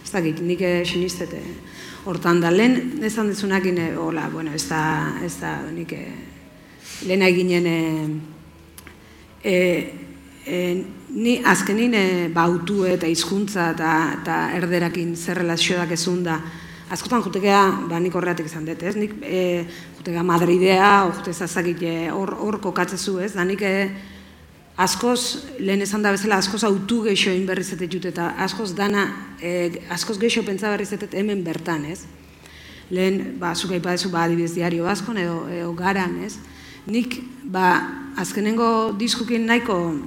[0.05, 1.43] ez, dakit, nik e, sinistete
[2.09, 2.51] hortan da.
[2.55, 4.83] Lehen esan dizunakin, e, hola, bueno, ez da,
[5.25, 6.05] ez da, nik e,
[7.09, 7.69] lehen eginen
[9.45, 9.59] e,
[10.47, 10.62] e,
[11.12, 16.41] ni azkenin e, bautu eta hizkuntza eta, eta erderakin zer relazio dakezun da.
[16.89, 17.61] Askotan jutekea,
[17.91, 18.95] ba, nik horreatik izan dut, ez?
[18.97, 19.43] Nik e,
[19.99, 21.82] jutekea Madridea, jute zazakit
[22.14, 23.32] hor, hor kokatzezu, ez?
[23.34, 23.90] Da nik e,
[24.78, 29.09] askoz, lehen esan da bezala, askoz autu geixo egin berriz eta askoz dana,
[29.42, 32.05] e, askoz geixo pentsa berriz hemen bertan, ez?
[32.90, 36.38] Lehen, ba, zuk aipadezu, ba, adibidez diario baskon edo, edo garan, ez?
[36.86, 39.99] Nik, ba, azkenengo diskukin nahiko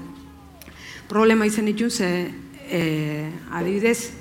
[1.10, 2.32] problema izan ditun, ze,
[2.72, 4.21] e, adibidez,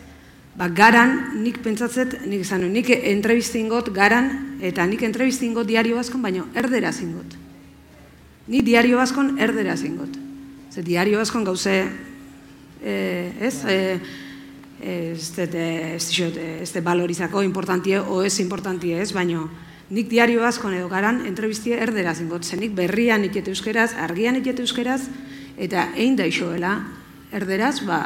[0.60, 6.50] ba, garan, nik pentsatzet, nik nuen, nik entrevistingot garan, eta nik entrevistingot diario baskon, baino
[6.52, 7.32] erdera zingot.
[8.50, 10.18] Ni diario baskon erdera zingot.
[10.70, 11.88] Ze diario baskon gauze,
[12.84, 12.92] e,
[13.40, 14.00] ez, e,
[14.84, 19.48] ez dut, ez dut, ez dut balorizako importantie, o ez importantie ez, baino,
[19.88, 22.44] nik diario baskon edo garan entrevistie erdera zingot.
[22.44, 25.06] Ze nik berrian ikete euskeraz, argian ikete euskeraz,
[25.56, 26.74] eta egin da isoela,
[27.32, 28.02] erderaz, ba,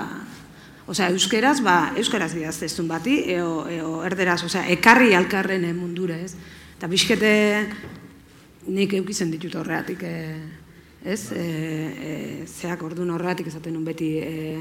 [0.86, 6.34] Osea, euskeraz, ba, euskaraz idazteztun bati, eo, eo erderaz, osea, ekarri alkarren eh, mundure, ez?
[6.76, 7.30] Eta bizkete
[8.68, 10.36] nik eukizen ditut horreatik, e,
[11.08, 11.22] ez?
[11.32, 12.12] E, e,
[12.44, 14.60] zeak ordun horreatik esaten nun beti e,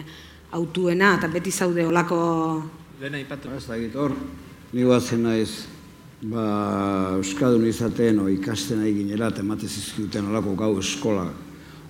[0.55, 2.19] autuena, eta beti zaude olako...
[3.01, 3.51] Lehen aipatu.
[3.51, 4.15] Ba, ez dakit hor,
[4.71, 5.65] ni guazen naiz,
[6.23, 6.45] ba,
[7.17, 11.27] Euskadun izaten, o ikasten nahi ginera, eta emate zizkuten olako gau eskola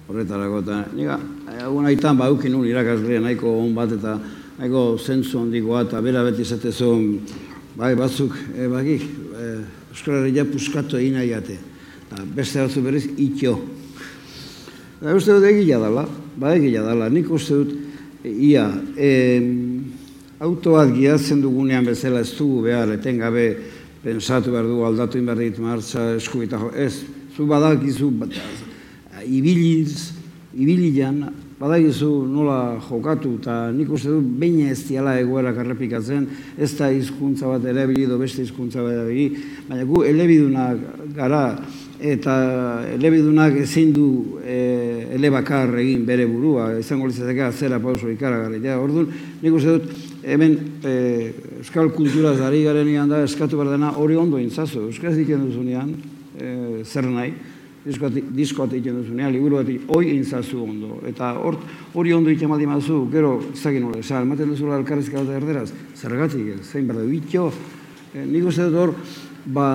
[0.08, 1.18] horretarako, eta niga,
[1.54, 4.18] egun aitan, ba, eukin nun irakasleia nahiko on bat, eta
[4.58, 7.06] nahiko zentzu handikoa, eta bera beti zatezun,
[7.78, 8.98] bai, batzuk, e, baki,
[9.38, 9.54] e,
[9.94, 11.60] Euskarari ja puskatu egin nahi ate.
[12.08, 13.54] Eta beste batzu berriz, itxo.
[15.02, 16.08] Eta uste dut egila dela,
[16.40, 17.76] ba egila dela, nik uste dut,
[18.26, 18.66] ia,
[18.98, 19.12] e,
[20.44, 23.48] auto bat gidatzen dugunean bezala ez dugu behar, etengabe
[24.04, 28.12] pensatu behar dugu aldatu behar ditu martza eskubita ez, zu badakizu,
[29.26, 30.12] ibiliz,
[30.54, 31.24] ibilian,
[31.64, 36.26] badakizu nola jokatu, eta nik uste dut baina ez diala egoerak errepikatzen,
[36.60, 41.44] ez da hizkuntza bat erabili edo beste hizkuntza bat erabili, baina gu elebidunak gara,
[42.04, 42.36] eta
[42.98, 44.08] elebidunak ezin du
[44.44, 44.58] e,
[45.16, 48.60] elebakar egin bere burua, izango litzateke zera pauso ikaragarri.
[48.66, 49.08] Ja, orduan,
[49.40, 50.98] nik uste dut, hemen e,
[51.62, 55.96] euskal kulturaz ari garenean da, eskatu behar dena hori ondo intzazu, euskaz diken duzunean,
[56.36, 57.32] e, zer nahi,
[57.84, 61.00] disko bat egiten duzunean, liburu bat hoi intzazu ondo.
[61.08, 61.58] Eta hor,
[61.94, 65.70] hori ondo egiten baldin mazu, gero, ez dakit nola, esan, ematen duzula elkarrezka bat erderaz,
[65.96, 67.50] zergatik, zein berda, bitxo,
[68.14, 68.96] e, nik uste dut hor,
[69.46, 69.68] ba,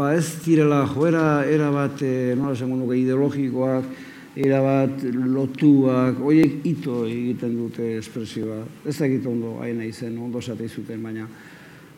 [0.00, 3.94] ba ez direla joera era bat, e, nola esango nuke, ideologikoak,
[4.34, 8.64] era bat lotuak, horiek ito egiten dute espresioa.
[8.82, 11.28] Ez dakit ondo hain izen, ondo esate zuten, baina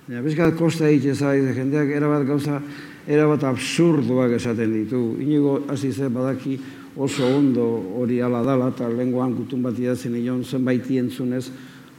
[0.07, 2.61] Baina, bizkat kosta egite zait, jendeak erabat gauza,
[3.07, 5.17] erabat absurduak esaten ditu.
[5.23, 6.59] Inigo hasi ze badaki
[6.97, 7.67] oso ondo
[7.99, 11.51] hori ala dala, eta lenguan gutun bat idazen nion zenbait entzunez,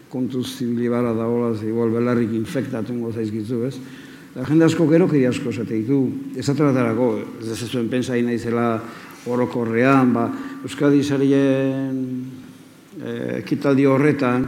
[0.09, 3.75] kontuz zibilibara da hola, igual belarrik infektatu zaizkizu, ez?
[4.33, 5.99] Eta jende asko gero kiri asko esate ditu,
[6.35, 8.81] esate batarako, ez ez zuen pensa naizela
[9.27, 10.31] orokorrean, ba,
[10.63, 11.97] Euskadi sarien
[13.03, 14.47] eh, ekitaldi horretan,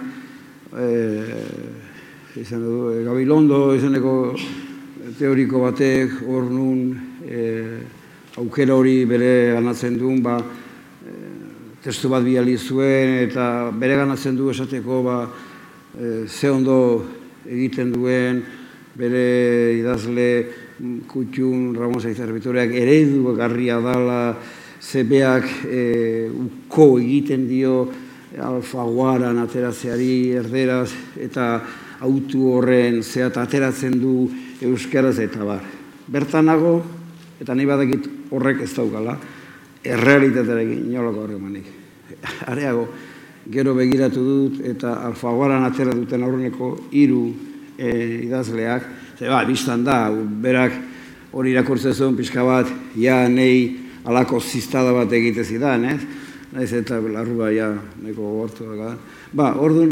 [0.78, 4.36] eh, izan du, eh, Gabilondo izeneko
[5.20, 6.94] teoriko batek hor nun
[7.28, 7.80] eh,
[8.40, 14.48] aukera hori bere ganatzen duen, ba, eh, testu bat biali zuen eta bere ganatzen du
[14.54, 15.18] esateko ba,
[16.00, 16.80] eh, ze ondo
[17.46, 18.42] egiten duen
[18.96, 20.30] bere idazle
[21.08, 24.38] kutxun Ramon Zaizar Bitoreak eredu garria dala
[24.80, 27.90] zebeak e, uko egiten dio
[28.40, 31.50] alfaguaran ateratzeari erderaz eta
[32.00, 34.30] autu horren zeat ateratzen du
[34.62, 35.62] euskaraz eta bar.
[36.10, 36.80] Bertanago,
[37.40, 39.16] eta nahi badakit horrek ez daukala,
[39.84, 41.70] errealitatearekin inolako horremanik.
[42.52, 42.88] Areago,
[43.50, 47.30] gero begiratu dut eta alfaguaran atera duten aurreneko hiru
[47.78, 47.92] e,
[48.26, 48.88] idazleak,
[49.18, 50.76] ze ba, biztan da, berak
[51.32, 53.78] hori irakurtzen zuen pixka bat, ja nei
[54.10, 56.02] alako ziztada bat egite zidan, ez?
[56.50, 57.70] Naiz eta larrua ja
[58.02, 58.96] neko gortu daga.
[59.34, 59.92] Ba, orduan,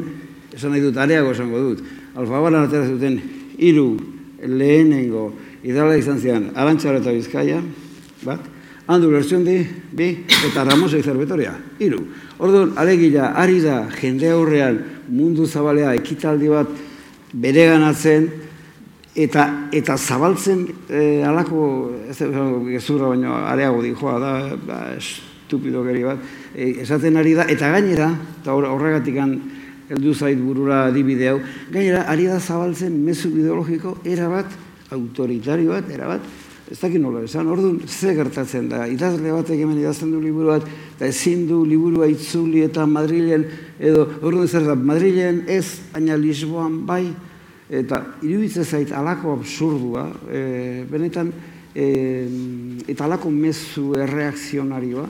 [0.54, 1.84] esan nahi dut, areago esango dut,
[2.18, 3.20] alfabaran atera zuten
[3.62, 5.32] hiru lehenengo
[5.64, 7.62] idala izan zian, Arantxara eta Bizkaia,
[8.24, 8.42] bat,
[8.88, 9.60] handu lertzion di,
[9.92, 10.10] bi,
[10.48, 12.04] eta Ramosa Izarbetoria, hiru.
[12.40, 14.80] Orduan, alegila, ari da jende aurrean
[15.10, 16.70] mundu zabalea ekitaldi bat
[17.34, 18.30] bereganatzen,
[19.18, 22.18] eta eta zabaltzen e, alako ez
[22.70, 26.22] gezurra baino areago dijoa da ba, estupido geri bat
[26.54, 29.34] e, esaten ari da eta gainera eta horregatikan
[29.90, 31.40] heldu zait burura adibide hau.
[31.72, 34.52] Gainera ari da zabaltzen mezu ideologiko era bat
[34.92, 36.22] autoritario bat era bat
[36.72, 38.88] ez dakit nola esan orduan ze gertatzen da?
[38.88, 43.46] Idazle batek hemen idazten du liburu bat eta ezin du liburua itzuli eta Madrilen
[43.80, 47.06] edo orduan zer da Madrilen ez baina Lisboan bai
[47.68, 51.34] Eta iruditzen zait alako absurdua, e, benetan,
[51.76, 51.88] e,
[52.88, 55.04] eta alako mezu erreakzionarioa,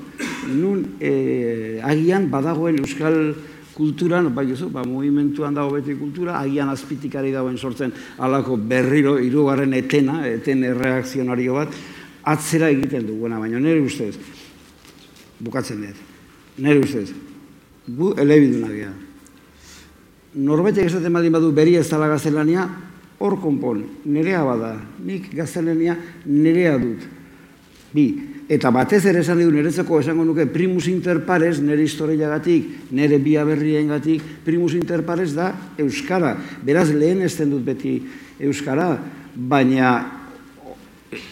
[0.55, 3.35] nun e, agian badagoen euskal
[3.77, 9.77] kulturan, bai oso, ba, movimentuan dago beti kultura, agian azpitikari dagoen sortzen alako berriro, irugarren
[9.77, 11.75] etena, eten erreakzionario bat,
[12.25, 14.15] atzera egiten duguna, baina nire ustez,
[15.39, 16.07] bukatzen dut,
[16.57, 17.11] nire ustez,
[17.87, 18.95] gu elebidunak gara
[20.37, 22.67] norbaitek esaten badin badu beri ez dala gaztelania,
[23.19, 27.05] hor konpon, nerea bada, nik gaztelania nerea dut.
[27.93, 28.07] Bi,
[28.49, 33.43] eta batez ere esan du nerezeko esango nuke primus inter pares, nire historiagatik, nire bia
[33.43, 36.37] gatik, primus inter pares da Euskara.
[36.63, 38.01] Beraz lehen ezten dut beti
[38.39, 38.97] Euskara,
[39.35, 40.11] baina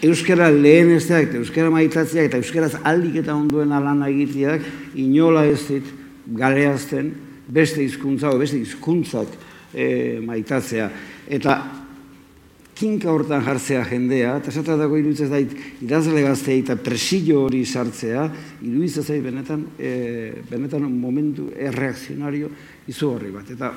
[0.02, 4.62] Euskara lehen ez Euskara maitatzeak, eta Euskaraz aldik eta onduen alana egiteak,
[4.94, 5.84] inola ez dit
[6.26, 9.28] galeazten, beste hizkuntza o beste hizkuntzak
[9.74, 10.90] e, maitatzea
[11.28, 11.56] eta
[12.76, 15.52] kinka hortan jartzea jendea, eta esatu dago iruditzen zait,
[15.84, 18.26] idazle gaztei eta presillo hori sartzea,
[18.66, 22.50] iruditzen zait benetan, e, benetan momentu erreakzionario
[22.92, 23.48] izugarri bat.
[23.54, 23.72] Eta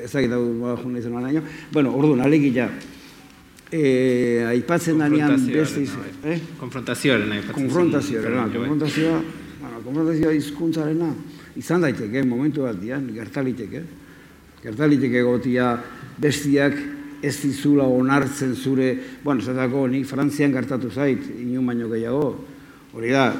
[0.00, 1.42] ezagit dago ba, izan baina,
[1.74, 2.70] bueno, orduan, alegia,
[3.68, 3.82] e,
[4.48, 5.92] aipatzen danean beste iz...
[6.24, 6.38] Eh?
[6.60, 7.58] Konfrontazioaren aipatzen.
[7.58, 9.20] Konfrontazioaren, konfrontazioa,
[9.60, 11.12] bueno, konfrontazioa izkuntzarena,
[11.60, 13.84] izan daiteke, momentu bat dian, gertaliteke.
[14.62, 15.74] Gertaliteke gotia
[16.22, 16.80] bestiak
[17.22, 18.90] ez dizula onartzen zure,
[19.22, 22.34] bueno, zatako nik Frantzian gertatu zait, inun baino gehiago.
[22.92, 23.30] Hori da,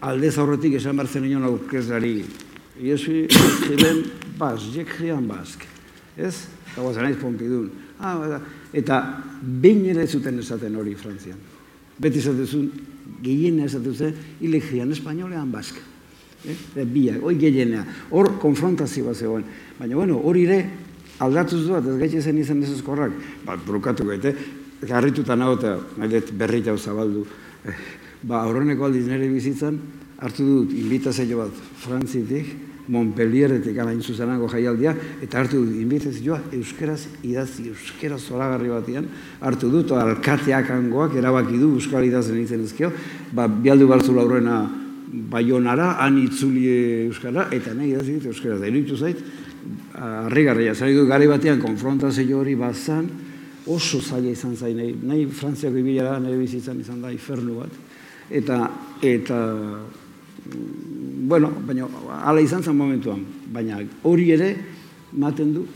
[0.00, 2.16] alde zaurretik esan bartzen inoen aurkezlari.
[2.80, 3.24] Iesu,
[3.68, 4.02] ziren,
[4.38, 5.62] bas, jek jian bask.
[6.16, 6.34] Ez?
[6.72, 7.70] Eta guazan aiz pompidun.
[8.00, 8.40] Ah.
[8.74, 9.00] Eta
[9.40, 11.38] behin ere zuten esaten hori Frantzian.
[12.00, 12.70] Beti zatezun,
[13.22, 15.78] gehien esatzen zen, hilek jian espainolean bask
[16.44, 16.84] eh?
[16.84, 19.44] biak, hoi gehienea, hor konfrontazioa zegoen.
[19.78, 20.58] Baina, bueno, hori ere,
[21.22, 23.12] aldatuz duat, ez gaitxe zen izan ez ezkorrak,
[23.46, 24.34] ba, brukatu gaite,
[24.82, 27.24] garrituta nago eta mailet berrit hau zabaldu.
[27.64, 27.76] Eh,
[28.22, 29.78] ba, aurreneko aldiz nire bizitzan,
[30.18, 32.54] hartu dut invitazio bat frantzitik,
[32.84, 34.92] Montpellieretik alain zuzenango jaialdia,
[35.24, 39.06] eta hartu dut invitazioa euskeraz idazi, euskeraz zoragarri batian,
[39.40, 42.92] hartu dut, alkateak angoak, erabaki du, euskal idazen izen ezkio,
[43.32, 44.58] ba, bialdu baltzu laurena
[45.32, 46.66] baionara, han itzuli
[47.06, 49.24] euskara, eta nahi da zit, euskara da iruditu zait,
[49.94, 53.08] harrigarria, zari du gari batean konfrontazio hori bazan,
[53.66, 57.78] oso zaila izan zain, nahi, nahi frantziako ibilara, nahi bizitzan izan da, infernu bat,
[58.30, 58.60] eta,
[59.02, 59.40] eta,
[61.24, 61.88] bueno, baina,
[62.20, 64.54] ala izan zen momentuan, baina hori ere,
[65.12, 65.66] maten du,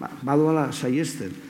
[0.00, 1.42] ba, badoala saiesten.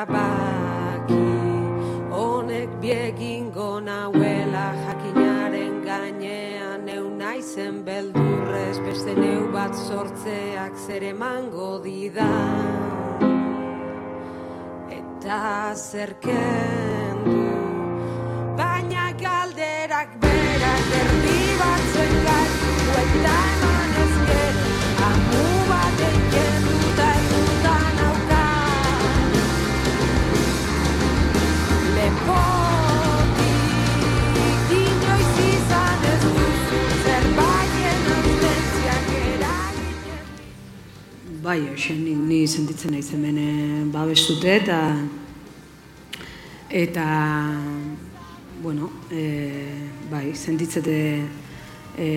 [0.00, 1.28] Erabaki.
[2.10, 13.28] Honek biegingo nauela jakinaren gainean neu naizen beldurrez beste neu bat sortzeak zer emango didan
[14.90, 17.38] eta zerken du
[18.58, 23.59] Baina galderak berak erdi batzen gaitu
[41.30, 44.78] Bai, hoxe, ni, ni sentitzen naiz hemen eh, babestute eta
[46.74, 47.04] eta
[48.60, 49.22] bueno, e,
[50.10, 50.96] bai, sentitzete
[51.94, 52.08] e,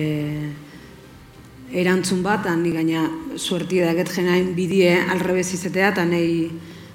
[1.70, 3.06] erantzun bat, ni gaina
[3.38, 6.50] suerti daket jenain bidie alrebez izetea, eta nahi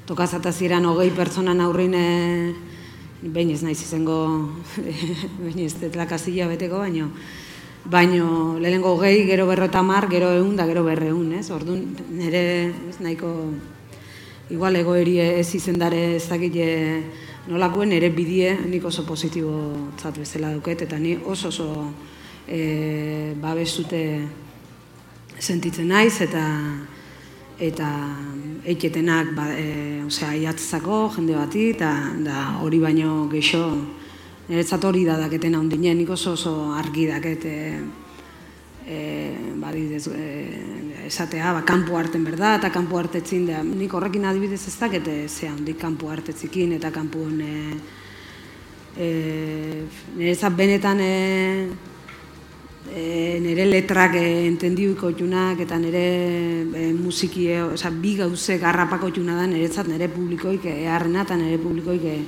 [0.06, 2.08] tokazatazieran hogei pertsonan aurrin e,
[3.24, 4.20] behin ez naiz izango,
[5.46, 7.14] behin ez detlakazila beteko, baino,
[7.86, 11.50] baino lehenengo hogei, gero berrota mar, gero egun da gero berreun, ez?
[11.52, 12.44] Orduan, nire
[12.90, 13.32] ez nahiko
[14.50, 16.70] igual egoeri ez izendare ez dakile
[17.50, 21.70] nolakoen ere bidie nik oso positibo tzat bezala duket, eta ni oso oso
[22.48, 24.04] e, babestute
[25.40, 26.46] sentitzen naiz, eta
[27.60, 27.88] eta
[28.66, 33.64] eiketenak ba, e, osea, iatzako jende bati, eta da hori baino geixo
[34.50, 37.58] niretzat hori da daketen handinen, nik oso oso argi daket e,
[38.90, 39.00] e,
[39.62, 40.26] badidez, e,
[41.06, 45.48] esatea, ba, kanpo harten berda, eta kanpo hartetzin da, nik horrekin adibidez ez dakete ze
[45.48, 47.54] handik kanpo hartetzikin, eta kanpoen e,
[48.98, 49.10] e,
[50.18, 51.14] niretzat benetan e,
[52.90, 56.06] e, nire letrak e, entendiuko junak eta nire
[56.74, 61.62] e, musiki, e, oza, bi gauze garrapako juna da niretzat nire publikoik eharrena eta nire
[61.62, 62.20] publikoik e,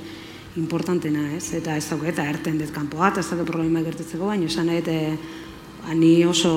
[0.56, 1.52] importantena, ez?
[1.56, 4.82] Eta ez dauke, eta erten dut kanpoa, eta ez dauke problema gertetzeko, baina esan nahi,
[4.82, 6.52] eta ani oso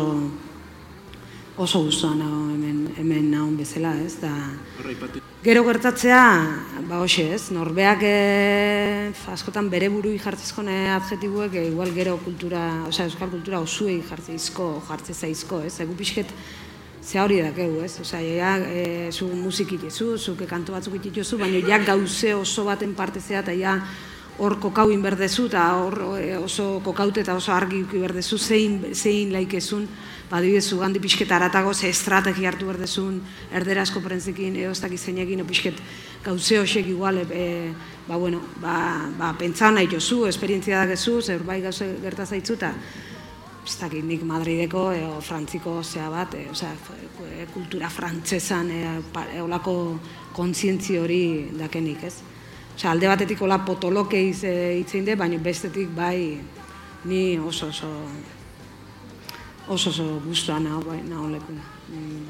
[1.58, 4.18] oso guztuan nago hemen, hemen nahon bezala, ez?
[4.20, 4.32] Da,
[5.46, 6.22] Gero gertatzea,
[6.90, 13.06] ba hoxe ez, norbeak e, askotan bere burui jartzezko adjetibuek, e, igual gero kultura, osea,
[13.06, 15.80] euskal kultura osuei jartzeizko, jartze zaizko, ez?
[15.80, 16.34] Egu pixket,
[17.06, 18.00] ze hori dakegu, ez?
[18.02, 22.96] Osea, ja, e, zu musik itezu, zuke kantu batzuk itezu, baina ja gauze oso baten
[22.96, 23.78] parte zea, eta ja
[24.38, 29.86] hor kokau inberdezu, eta hor e, oso kokaute eta oso argi berdezu, zein, zein laikezun,
[30.32, 33.22] badibidez zugandi pixket aratago, ze estrategia hartu berdezun,
[33.54, 35.78] erderazko prentzekin, eo ez dakiz zeinekin, o pixket
[36.26, 37.72] gauze hoxek igual, e,
[38.08, 42.74] ba, bueno, ba, ba, pentsa nahi jozu, esperientzia dakezu, zer bai gauze gerta zaitzu, eta
[43.66, 46.72] ez dakit nik Madrideko edo frantziko zea bat, e, osea,
[47.54, 48.82] kultura frantzesan e,
[49.34, 49.74] e, olako
[50.36, 51.22] kontzientzi hori
[51.58, 52.20] dakenik, ez?
[52.76, 56.38] Osea, alde batetik hola potoloke iz, e, itzein de, baina bestetik bai
[57.06, 57.90] ni oso oso
[59.68, 61.58] oso oso guztua nago, bai, nago leku.
[61.90, 62.24] Mm.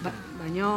[0.00, 0.72] Ba, baina,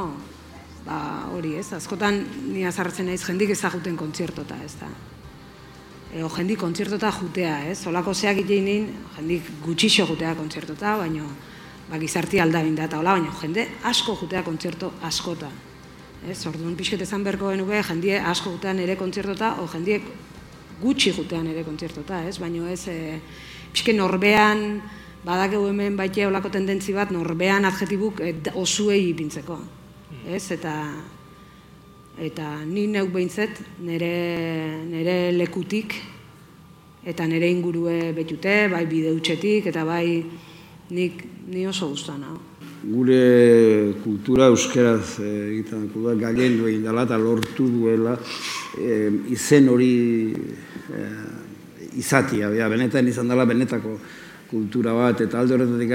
[0.84, 1.00] ba,
[1.32, 4.92] hori ez, askotan ni azartzen naiz jendik ezaguten kontzertota, ez da.
[6.14, 7.80] Ego jendik kontzertota jutea, ez?
[7.90, 8.86] Olako zeak iteinin,
[9.16, 11.26] jendik gutxixo jutea kontzertota, baina
[11.90, 15.50] ba, gizarti aldabin da, eta hola, baina jende asko jutea kontzerto askota.
[16.30, 20.06] Ez, orduan pixket ezan berko genuke, jendie asko jutean ere kontzertota, o jendiek
[20.84, 22.38] gutxi jutean ere kontzertota, ez?
[22.40, 23.18] Baina ez, e,
[23.74, 24.84] pixke norbean,
[25.26, 29.58] badakegu hemen baite olako tendentzi bat, norbean adjetibuk e, osuei ipintzeko.
[30.30, 30.78] Ez, eta
[32.22, 34.14] eta ni neuk behintzet nire,
[34.86, 35.96] nire lekutik
[37.04, 40.24] eta nire ingurue betute, bai bideutxetik, eta bai
[40.94, 42.40] nik ni oso guztua nago.
[42.84, 48.18] Gure kultura euskeraz eh, egiten da, gailendu egin dela eta lortu duela
[48.80, 49.94] eh, izen hori
[50.34, 53.98] eh, izatia, ja, benetan izan dela benetako
[54.52, 55.92] kultura bat, eta alde horretatik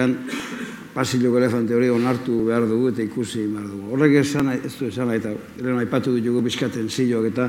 [0.99, 3.92] pasiloko elefante hori onartu behar dugu eta ikusi behar dugu.
[3.94, 5.30] Horrek esan, ez du esan, eta
[5.61, 7.46] lehen aipatu ditugu pixkaten zilok eta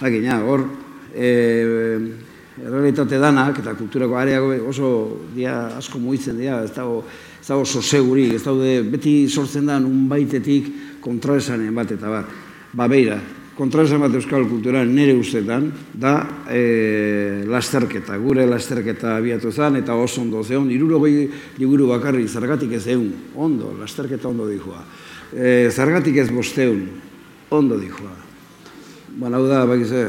[0.00, 0.64] jakina, hor,
[1.14, 1.28] e,
[2.58, 4.90] errealitate danak eta kulturako areago oso
[5.36, 7.04] dia asko mugitzen dira, ez dago,
[7.38, 12.34] ez dago oso segurik, ez daude beti sortzen da nun baitetik kontraesanen bat eta bat.
[12.74, 13.20] Ba, beira,
[13.60, 16.14] kontraesan bat euskal kulturan nire ustetan, da
[16.48, 21.28] e, lasterketa, gure lasterketa abiatu zen, eta oso ondo zeon, irurogei
[21.60, 24.80] liburu bakarri, zergatik ez egun, ondo, lasterketa ondo dijoa.
[25.36, 26.86] E, zergatik ez bosteun,
[27.52, 28.16] ondo dijoa.
[29.20, 30.06] Bueno, hau da, bakizue,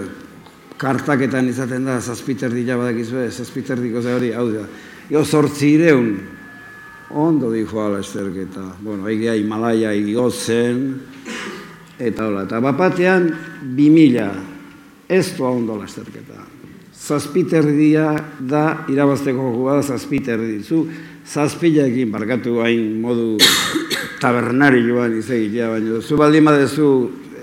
[0.79, 4.63] kartaketan izaten da, zazpiterdila badakizue, zazpiterdiko ze hori, hau da.
[5.11, 6.13] Jo, zortzireun,
[7.11, 8.77] ondo dijoa lasterketa.
[8.79, 10.85] Bueno, egia Himalaya igotzen,
[12.01, 12.45] eta hola.
[12.47, 13.29] Eta bapatean,
[13.75, 14.31] bi mila,
[15.09, 16.47] ez doa ondo lasterketa.
[17.01, 20.59] Zazpiterdia da, irabazteko jokoa da zazpiterdi.
[20.63, 20.85] Zu,
[21.25, 23.37] zazpilekin barkatu hain modu
[24.21, 26.87] tabernari joan izegitea, baina zu baldin badezu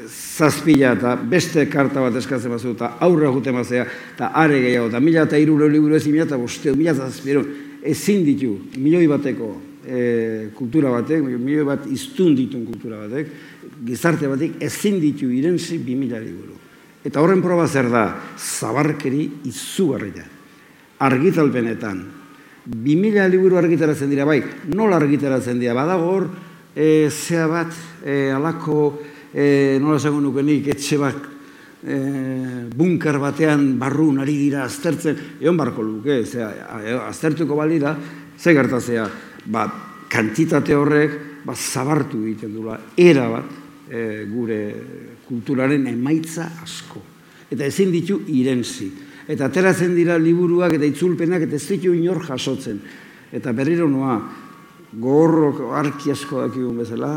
[0.08, 5.00] zazpila eta beste karta bat eskatzen bazu eta aurre jute mazea eta are gehiago eta
[5.00, 7.44] mila eta iruro liburu ez mila eta bosteo, mila eta zazpiro
[7.82, 9.50] ezin ditu milioi bateko
[9.88, 13.30] e, kultura batek, milioi bat iztun ditun kultura batek,
[13.84, 16.54] gizarte batek ezin ditu bi mila liburu.
[17.04, 20.24] Eta horren proba zer da, zabarkeri izugarria.
[20.98, 22.00] Argitalpenetan,
[22.66, 24.42] bi mila liburu argitaratzen dira bai,
[24.74, 26.28] nola argitaratzen dira, badago hor,
[26.74, 27.72] e, zea bat,
[28.04, 28.98] e, alako,
[29.32, 31.22] e, nola esango nuke nik, etxe bat,
[31.86, 31.96] e,
[32.74, 37.96] bunker batean barrun ari dira aztertzen, egon barko luke, zea, a- aztertuko balira,
[38.38, 39.08] ze gertazea,
[39.46, 39.64] ba,
[40.10, 41.16] kantitate horrek,
[41.46, 43.57] ba, zabartu egiten dula, era bat,
[43.90, 44.58] e, gure
[45.28, 47.02] kulturaren emaitza asko.
[47.50, 48.90] Eta ezin ditu irenzi.
[49.28, 52.80] Eta ateratzen dira liburuak eta itzulpenak eta ez ditu inor jasotzen.
[53.32, 54.18] Eta berriro noa,
[54.92, 57.12] gogorrok arki asko dakigun bezala,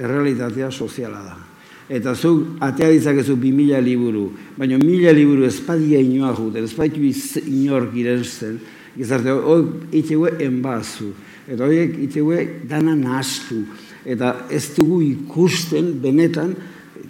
[0.00, 1.36] errealitatea soziala da.
[1.90, 7.42] Eta zu atea ditzakezu bi mila liburu, baina mila liburu espadia inoa juten, espaditu iz-
[7.42, 8.60] inork irenzen,
[8.96, 9.64] gizarte, hoi
[9.98, 11.10] itxegue enbazu,
[11.48, 13.64] eta horiek itxegue dana nahastu,
[14.04, 16.54] eta ez dugu ikusten benetan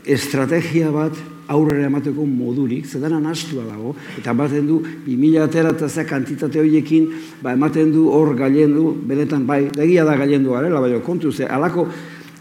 [0.04, 1.16] estrategia bat
[1.50, 7.08] aurrera emateko modurik, zedana nastua dago, eta ematen du, 2000 atera eta ze kantitate horiekin,
[7.42, 11.88] ba, ematen du hor gailendu, benetan bai, egia da gailendu garela, baina kontu ze, alako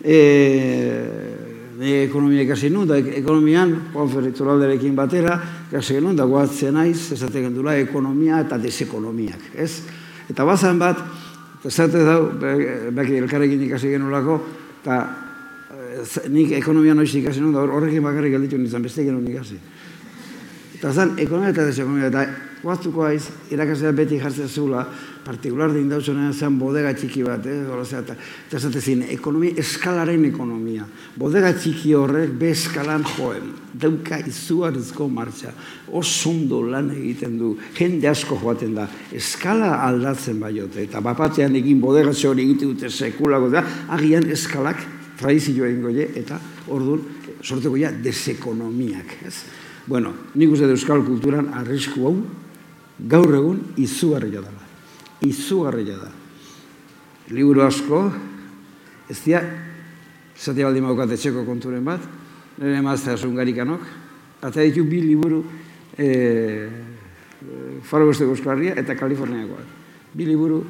[0.03, 0.19] e,
[1.79, 5.39] ne ekonomia ikasi nun, da ekonomian, konferrituralderekin batera,
[5.71, 9.71] ikasi genuen, da guatzen naiz, esate gendula, ekonomia eta desekonomiak, ez?
[10.29, 11.01] Eta bazan bat,
[11.65, 14.39] esate dau, be- beki elkarrekin ikasi genulako,
[14.81, 14.99] eta
[15.71, 19.59] eh, nik ekonomia noiz ikasi nun, da hor- horrekin bakarrik gelditu nintzen, beste genuen ikasi.
[20.79, 22.21] Eta zan, ekonomia eta desekonomia, eta
[22.61, 24.85] guaztuko aiz, irakaslea beti jartzen zula,
[25.25, 27.65] partikular din dautzunean zen bodega txiki bat, eh?
[27.67, 28.15] Hola, zera,
[28.47, 30.87] eta eta zin, ekonomia, eskalaren ekonomia.
[31.19, 35.51] Bodega txiki horrek be eskalan joen, dauka izugarrizko martxa,
[35.91, 41.83] oso ondo lan egiten du, jende asko joaten da, eskala aldatzen baiote, eta bapatean egin
[41.83, 43.67] bodega hori egite dute sekulako da,
[43.99, 44.79] agian eskalak
[45.19, 46.39] tradizioa egingo je, eta
[46.71, 47.03] orduan
[47.43, 49.41] sorteko ja desekonomiak, ez?
[49.89, 52.17] Bueno, nik uste euskal kulturan arrisku hau
[53.09, 54.65] gaur egun izugarria dela.
[55.25, 56.11] Izugarria da.
[57.33, 58.03] Liburu asko,
[59.09, 59.41] ez dira,
[60.37, 62.05] zati baldin maukat etxeko konturen bat,
[62.59, 63.87] nire emaztea zungarikanok,
[64.43, 65.41] eta ditu bi liburu
[65.97, 66.07] e,
[67.89, 69.75] Faro Besteko Euskarria eta Kaliforniakoak.
[70.13, 70.61] Bi liburu,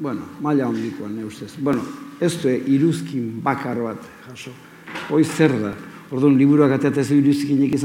[0.00, 1.52] bueno, maila hondikoan, ne ustez.
[1.60, 1.84] Bueno,
[2.20, 4.56] ez du iruzkin bakar bat jaso.
[5.10, 5.76] Hoi zer da?
[6.10, 7.76] Orduan, liburuak ateatez du iruzkinek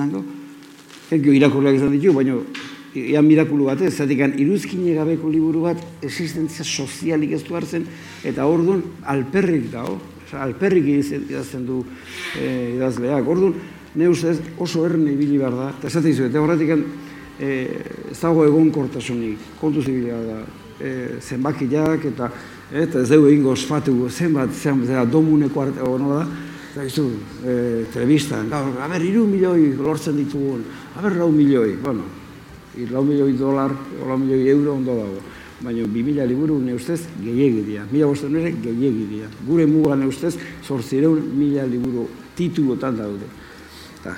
[1.05, 1.21] izango?
[1.21, 2.35] Ekio irakurleak izan ditu, baina
[2.95, 7.85] ia mirakulu bat ez, zatik iruzkine gabeko liburu bat existentzia sozialik ez du hartzen,
[8.23, 9.99] eta orduan alperrik dago,
[10.31, 11.83] alperrik idazten du
[12.39, 13.27] e, idazleak.
[13.27, 13.53] Orduan,
[13.95, 16.71] ne ustez oso erne ibili behar da, eta esaten dizu, eta horretik
[17.39, 17.67] e,
[18.11, 20.41] ez dago egonkortasunik, kontu zibila da,
[20.79, 22.31] e, zenbakiak eta
[22.73, 26.25] eta ez dugu egingo ospatu zenbat, zenbat, zera, domuneko arte, da,
[26.75, 27.07] eta gizu,
[27.47, 30.65] e, telebistan, gaur, a ber, iru milioi lortzen ditugun,
[30.99, 32.03] a ber, lau milioi, bueno,
[32.91, 33.71] lau milioi dolar,
[34.03, 35.21] lau milioi euro ondo dago.
[35.63, 37.85] Baina, bi mila liburu ne ustez gehiegi dira.
[37.87, 39.29] Mila bosten ere gehiegi dira.
[39.47, 40.35] Gure muga ne ustez
[40.67, 43.31] zortzireun mila liburu titulotan daude.
[44.01, 44.17] Eta,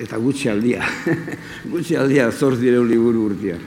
[0.00, 0.88] eta gutxi aldia.
[1.72, 3.60] gutxi aldia zortzireun liburu urtean.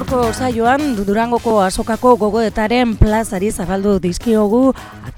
[0.00, 4.60] Gaurko saioan Durangoko azokako gogoetaren plazari zabaldu dizkiogu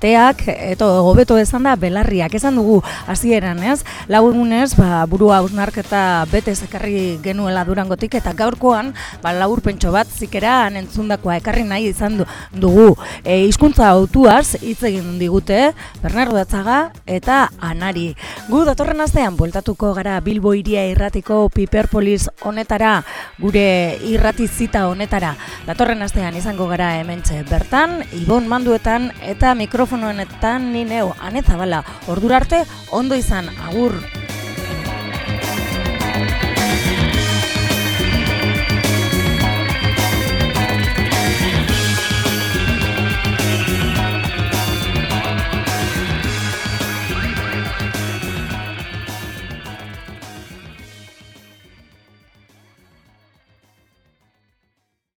[0.03, 3.85] ateak eta hobeto esan da belarriak esan dugu hasieran, ez?
[4.11, 8.93] Lau egunez, ba, burua hausnarketa bete ekarri genuela Durangotik eta gaurkoan
[9.23, 12.97] ba, laur pentso bat zikera entzundakoa ekarri nahi izan du, dugu.
[13.23, 15.71] E, hizkuntza autuaz hitz egin digute
[16.03, 18.17] Bernardo Datzaga eta Anari.
[18.51, 23.05] Gu datorren astean bueltatuko gara Bilbo iria irratiko Piperpolis honetara
[23.39, 25.37] gure irrati zita honetara.
[25.69, 29.55] Datorren astean izango gara hementxe bertan, Ibon Manduetan eta
[29.93, 31.83] mikrofonoenetan ni neu Anezabala.
[32.09, 33.93] Ordura arte ondo izan agur.